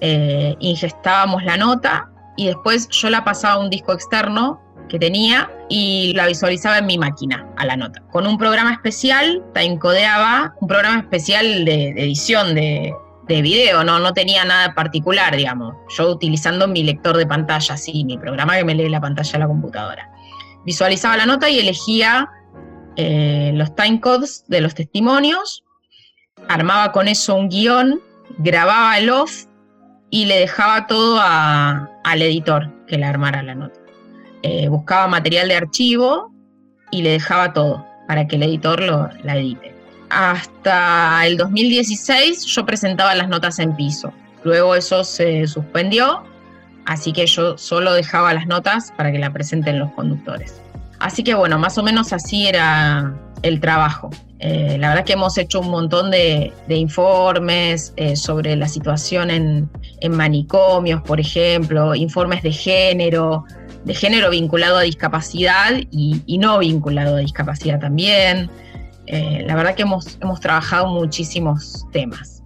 eh, 0.00 0.54
ingestábamos 0.60 1.42
la 1.42 1.56
nota 1.56 2.08
y 2.36 2.46
después 2.46 2.88
yo 2.90 3.10
la 3.10 3.24
pasaba 3.24 3.54
a 3.54 3.58
un 3.58 3.70
disco 3.70 3.92
externo 3.92 4.62
que 4.88 5.00
tenía 5.00 5.50
y 5.68 6.12
la 6.14 6.28
visualizaba 6.28 6.78
en 6.78 6.86
mi 6.86 6.98
máquina 6.98 7.44
a 7.56 7.66
la 7.66 7.76
nota. 7.76 8.02
Con 8.12 8.24
un 8.26 8.38
programa 8.38 8.72
especial, 8.72 9.42
timecodeaba, 9.52 10.54
un 10.60 10.68
programa 10.68 11.00
especial 11.00 11.64
de 11.64 11.88
edición 11.90 12.54
de, 12.54 12.94
de 13.28 13.42
video, 13.42 13.82
no, 13.82 13.98
no 13.98 14.12
tenía 14.12 14.44
nada 14.44 14.74
particular, 14.74 15.36
digamos. 15.36 15.74
Yo 15.96 16.10
utilizando 16.10 16.68
mi 16.68 16.82
lector 16.82 17.16
de 17.16 17.26
pantalla, 17.26 17.76
sí, 17.76 18.04
mi 18.04 18.18
programa 18.18 18.56
que 18.56 18.64
me 18.64 18.74
lee 18.74 18.88
la 18.88 19.00
pantalla 19.00 19.32
de 19.32 19.38
la 19.38 19.46
computadora. 19.48 20.10
Visualizaba 20.64 21.16
la 21.16 21.26
nota 21.26 21.48
y 21.48 21.58
elegía 21.58 22.30
eh, 22.96 23.52
los 23.54 23.74
timecodes 23.74 24.44
de 24.48 24.60
los 24.60 24.74
testimonios, 24.74 25.64
armaba 26.48 26.92
con 26.92 27.08
eso 27.08 27.34
un 27.34 27.48
guion, 27.48 28.00
grababa 28.38 28.98
el 28.98 29.10
off 29.10 29.44
y 30.10 30.26
le 30.26 30.38
dejaba 30.38 30.86
todo 30.86 31.20
al 31.20 32.22
editor 32.22 32.70
que 32.86 32.96
le 32.96 33.04
armara 33.04 33.42
la 33.42 33.54
nota. 33.54 33.80
Eh, 34.42 34.68
buscaba 34.68 35.08
material 35.08 35.48
de 35.48 35.56
archivo 35.56 36.32
y 36.92 37.02
le 37.02 37.10
dejaba 37.10 37.52
todo 37.52 37.84
para 38.06 38.28
que 38.28 38.36
el 38.36 38.44
editor 38.44 38.80
lo, 38.80 39.10
la 39.24 39.36
edite 39.36 39.75
hasta 40.10 41.26
el 41.26 41.36
2016 41.36 42.44
yo 42.44 42.66
presentaba 42.66 43.14
las 43.14 43.28
notas 43.28 43.58
en 43.58 43.74
piso. 43.76 44.12
Luego 44.44 44.74
eso 44.74 45.04
se 45.04 45.46
suspendió, 45.46 46.22
así 46.84 47.12
que 47.12 47.26
yo 47.26 47.58
solo 47.58 47.92
dejaba 47.94 48.32
las 48.34 48.46
notas 48.46 48.92
para 48.96 49.10
que 49.10 49.18
la 49.18 49.32
presenten 49.32 49.78
los 49.78 49.90
conductores. 49.92 50.60
Así 50.98 51.22
que 51.22 51.34
bueno, 51.34 51.58
más 51.58 51.76
o 51.78 51.82
menos 51.82 52.12
así 52.12 52.46
era 52.46 53.14
el 53.42 53.60
trabajo. 53.60 54.10
Eh, 54.38 54.76
la 54.78 54.90
verdad 54.90 55.04
que 55.04 55.14
hemos 55.14 55.36
hecho 55.38 55.60
un 55.60 55.70
montón 55.70 56.10
de, 56.10 56.52
informes 56.68 57.92
eh, 57.96 58.16
sobre 58.16 58.54
la 58.56 58.68
situación 58.68 59.30
en, 59.30 59.70
manicomios, 60.10 61.02
por 61.02 61.18
ejemplo, 61.18 61.94
informes 61.94 62.42
de 62.42 62.52
género, 62.52 63.44
de 63.84 63.94
género 63.94 64.30
vinculado 64.30 64.76
a 64.76 64.82
discapacidad 64.82 65.72
y 65.90 66.38
no 66.38 66.58
vinculado 66.58 67.16
a 67.16 67.18
discapacidad 67.18 67.80
también. 67.80 68.48
Eh, 69.06 69.44
la 69.46 69.54
verdad 69.54 69.74
que 69.74 69.82
hemos, 69.82 70.18
hemos 70.20 70.40
trabajado 70.40 70.86
muchísimos 70.88 71.84
temas. 71.92 72.42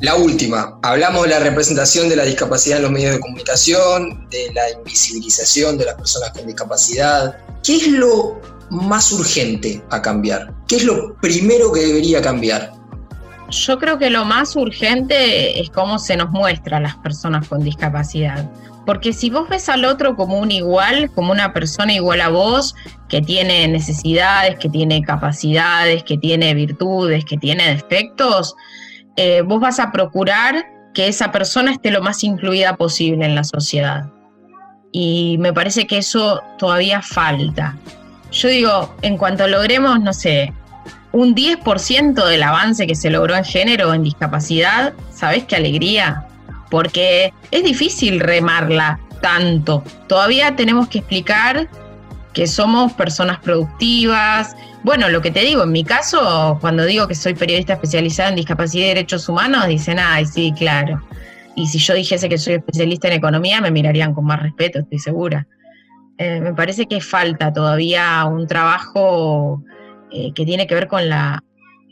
La 0.00 0.14
última, 0.14 0.78
hablamos 0.82 1.24
de 1.24 1.28
la 1.28 1.40
representación 1.40 2.08
de 2.08 2.16
la 2.16 2.24
discapacidad 2.24 2.78
en 2.78 2.84
los 2.84 2.92
medios 2.92 3.12
de 3.12 3.20
comunicación, 3.20 4.26
de 4.30 4.50
la 4.54 4.70
invisibilización 4.70 5.76
de 5.76 5.84
las 5.84 5.94
personas 5.94 6.30
con 6.30 6.46
discapacidad. 6.46 7.36
¿Qué 7.62 7.76
es 7.76 7.88
lo 7.88 8.40
más 8.70 9.12
urgente 9.12 9.84
a 9.90 10.00
cambiar? 10.00 10.54
¿Qué 10.66 10.76
es 10.76 10.84
lo 10.84 11.14
primero 11.16 11.70
que 11.70 11.80
debería 11.80 12.22
cambiar? 12.22 12.72
Yo 13.50 13.78
creo 13.78 13.98
que 13.98 14.08
lo 14.08 14.24
más 14.24 14.56
urgente 14.56 15.60
es 15.60 15.68
cómo 15.68 15.98
se 15.98 16.16
nos 16.16 16.30
muestra 16.30 16.78
a 16.78 16.80
las 16.80 16.96
personas 16.96 17.46
con 17.46 17.62
discapacidad. 17.62 18.48
Porque 18.86 19.12
si 19.12 19.30
vos 19.30 19.48
ves 19.48 19.68
al 19.68 19.84
otro 19.84 20.16
como 20.16 20.38
un 20.38 20.50
igual, 20.50 21.10
como 21.14 21.32
una 21.32 21.52
persona 21.52 21.92
igual 21.92 22.20
a 22.20 22.28
vos, 22.28 22.74
que 23.08 23.20
tiene 23.20 23.68
necesidades, 23.68 24.58
que 24.58 24.68
tiene 24.68 25.02
capacidades, 25.02 26.02
que 26.02 26.18
tiene 26.18 26.54
virtudes, 26.54 27.24
que 27.24 27.36
tiene 27.36 27.68
defectos, 27.68 28.54
eh, 29.16 29.42
vos 29.42 29.60
vas 29.60 29.78
a 29.80 29.92
procurar 29.92 30.64
que 30.94 31.08
esa 31.08 31.30
persona 31.30 31.72
esté 31.72 31.90
lo 31.90 32.02
más 32.02 32.24
incluida 32.24 32.76
posible 32.76 33.26
en 33.26 33.34
la 33.34 33.44
sociedad. 33.44 34.10
Y 34.92 35.36
me 35.38 35.52
parece 35.52 35.86
que 35.86 35.98
eso 35.98 36.40
todavía 36.58 37.00
falta. 37.02 37.76
Yo 38.32 38.48
digo, 38.48 38.94
en 39.02 39.18
cuanto 39.18 39.46
logremos, 39.46 40.00
no 40.00 40.12
sé, 40.12 40.52
un 41.12 41.34
10% 41.34 42.24
del 42.24 42.42
avance 42.42 42.86
que 42.86 42.94
se 42.94 43.10
logró 43.10 43.36
en 43.36 43.44
género, 43.44 43.92
en 43.92 44.04
discapacidad, 44.04 44.94
¿sabés 45.12 45.44
qué 45.44 45.56
alegría? 45.56 46.26
Porque 46.70 47.32
es 47.50 47.64
difícil 47.64 48.20
remarla 48.20 49.00
tanto. 49.20 49.82
Todavía 50.06 50.56
tenemos 50.56 50.88
que 50.88 50.98
explicar 50.98 51.68
que 52.32 52.46
somos 52.46 52.92
personas 52.92 53.38
productivas. 53.40 54.56
Bueno, 54.82 55.08
lo 55.08 55.20
que 55.20 55.30
te 55.30 55.40
digo, 55.40 55.64
en 55.64 55.72
mi 55.72 55.84
caso, 55.84 56.58
cuando 56.60 56.84
digo 56.84 57.08
que 57.08 57.14
soy 57.14 57.34
periodista 57.34 57.74
especializada 57.74 58.30
en 58.30 58.36
discapacidad 58.36 58.84
y 58.84 58.88
derechos 58.88 59.28
humanos, 59.28 59.66
dicen, 59.66 59.98
ay, 59.98 60.24
sí, 60.26 60.52
claro. 60.56 61.02
Y 61.56 61.66
si 61.66 61.78
yo 61.78 61.94
dijese 61.94 62.28
que 62.28 62.38
soy 62.38 62.54
especialista 62.54 63.08
en 63.08 63.14
economía, 63.14 63.60
me 63.60 63.70
mirarían 63.70 64.14
con 64.14 64.24
más 64.24 64.40
respeto, 64.40 64.78
estoy 64.78 64.98
segura. 64.98 65.46
Eh, 66.18 66.40
me 66.40 66.54
parece 66.54 66.86
que 66.86 67.00
falta 67.00 67.52
todavía 67.52 68.24
un 68.24 68.46
trabajo 68.46 69.62
eh, 70.10 70.32
que 70.34 70.44
tiene 70.44 70.66
que 70.66 70.74
ver 70.74 70.86
con 70.86 71.08
la 71.08 71.42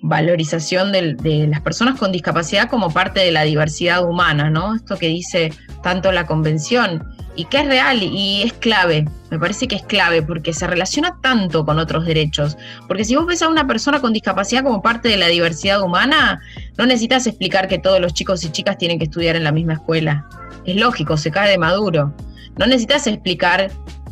valorización 0.03 0.93
de, 0.93 1.47
las 1.49 1.61
personas 1.61 1.99
con 1.99 2.13
discapacidad 2.13 2.69
como 2.69 2.91
parte 2.91 3.21
de 3.21 3.33
la 3.33 3.43
diversidad 3.43 4.05
humana, 4.05 4.51
¿no? 4.51 4.75
Esto 4.75 4.97
que 4.97 5.09
dice 5.09 5.53
tanto 5.83 6.13
la 6.13 6.27
convención 6.27 7.05
y 7.35 7.45
que 7.45 7.59
es 7.59 7.67
real 7.67 8.03
y 8.03 8.43
es 8.43 8.53
clave, 8.53 9.09
me 9.31 9.39
parece 9.39 9.69
que 9.69 9.77
es 9.77 9.83
clave 9.83 10.23
porque 10.23 10.53
se 10.53 10.67
relaciona 10.67 11.19
tanto 11.23 11.65
con 11.65 11.79
otros 11.79 12.05
derechos. 12.05 12.57
Porque 12.87 13.05
si 13.05 13.15
vos 13.15 13.27
ves 13.27 13.43
a 13.43 13.49
una 13.49 13.67
persona 13.67 14.01
con 14.01 14.13
discapacidad 14.13 14.65
como 14.65 14.83
parte 14.83 15.09
de 15.09 15.17
la 15.17 15.29
diversidad 15.29 15.83
humana, 15.83 16.41
no 16.77 16.87
necesitas 16.87 17.27
explicar 17.27 17.69
que 17.69 17.79
todos 17.79 18.01
los 18.01 18.15
chicos 18.15 18.45
y 18.45 18.51
chicas 18.51 18.79
tienen 18.79 18.99
que 18.99 19.05
estudiar 19.05 19.37
en 19.37 19.45
la 19.45 19.53
misma 19.53 19.75
escuela. 19.75 20.27
Es 20.65 20.77
lógico, 20.77 21.17
se 21.17 21.31
cae 21.31 21.51
de 21.51 21.59
maduro. 21.59 22.13
No 22.57 22.67
necesitas 22.67 23.07
explicar 23.07 23.71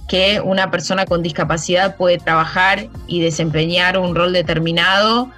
que 0.08 0.40
una 0.40 0.70
persona 0.70 1.04
con 1.04 1.22
discapacidad 1.22 1.96
puede 1.96 2.18
trabajar 2.18 2.86
y 3.08 3.20
desempeñar 3.20 3.98
un 3.98 4.14
rol 4.14 4.32
determinado 4.32 5.32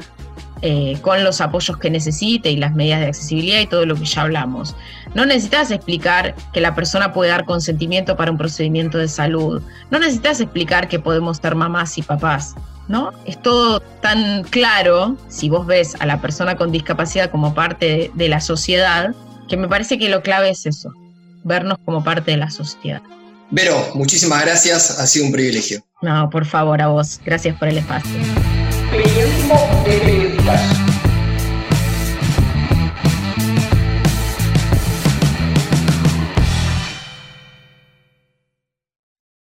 eh, 0.63 0.99
con 1.03 1.23
los 1.25 1.41
apoyos 1.41 1.77
que 1.79 1.91
necesite 1.91 2.51
y 2.51 2.57
las 2.57 2.75
medidas 2.75 3.01
de 3.01 3.07
accesibilidad 3.07 3.61
y 3.61 3.67
todo 3.67 3.87
lo 3.87 3.95
que 3.95 4.05
ya 4.05 4.23
hablamos. 4.23 4.75
No 5.15 5.27
necesitas 5.27 5.71
explicar 5.71 6.35
que 6.53 6.61
la 6.61 6.75
persona 6.75 7.13
puede 7.13 7.31
dar 7.31 7.45
consentimiento 7.45 8.17
para 8.17 8.31
un 8.31 8.39
procedimiento 8.39 8.99
de 8.99 9.09
salud. 9.09 9.63
No 9.91 9.99
necesitas 9.99 10.41
explicar 10.41 10.89
que 10.89 10.99
podemos 10.99 11.39
ser 11.39 11.55
mamás 11.55 11.97
y 11.99 12.03
papás. 12.03 12.55
¿No? 12.89 13.13
Es 13.27 13.41
todo 13.43 13.81
tan 13.81 14.45
claro, 14.45 15.19
si 15.29 15.51
vos 15.51 15.67
ves 15.67 15.95
a 16.01 16.07
la 16.07 16.23
persona 16.23 16.57
con 16.57 16.73
discapacidad 16.73 17.31
como 17.31 17.53
parte 17.53 18.11
de 18.15 18.29
la 18.29 18.41
sociedad, 18.41 19.15
que 19.47 19.59
me 19.59 19.69
parece 19.69 19.99
que 19.99 20.09
lo 20.09 20.23
clave 20.23 20.49
es 20.49 20.65
eso, 20.65 20.95
vernos 21.45 21.77
como 21.85 22.03
parte 22.03 22.31
de 22.31 22.39
la 22.39 22.49
sociedad. 22.51 23.03
Vero, 23.51 23.77
muchísimas 23.95 24.43
gracias, 24.43 24.99
ha 24.99 25.07
sido 25.07 25.27
un 25.27 25.33
privilegio. 25.33 25.83
No, 26.01 26.31
por 26.31 26.47
favor, 26.47 26.81
a 26.81 26.89
vos. 26.89 27.21
Gracias 27.25 27.57
por 27.59 27.69
el 27.69 27.79
espacio. 27.79 28.11
Periodismo 28.91 29.85
de 29.85 29.99
periodistas. 30.49 31.08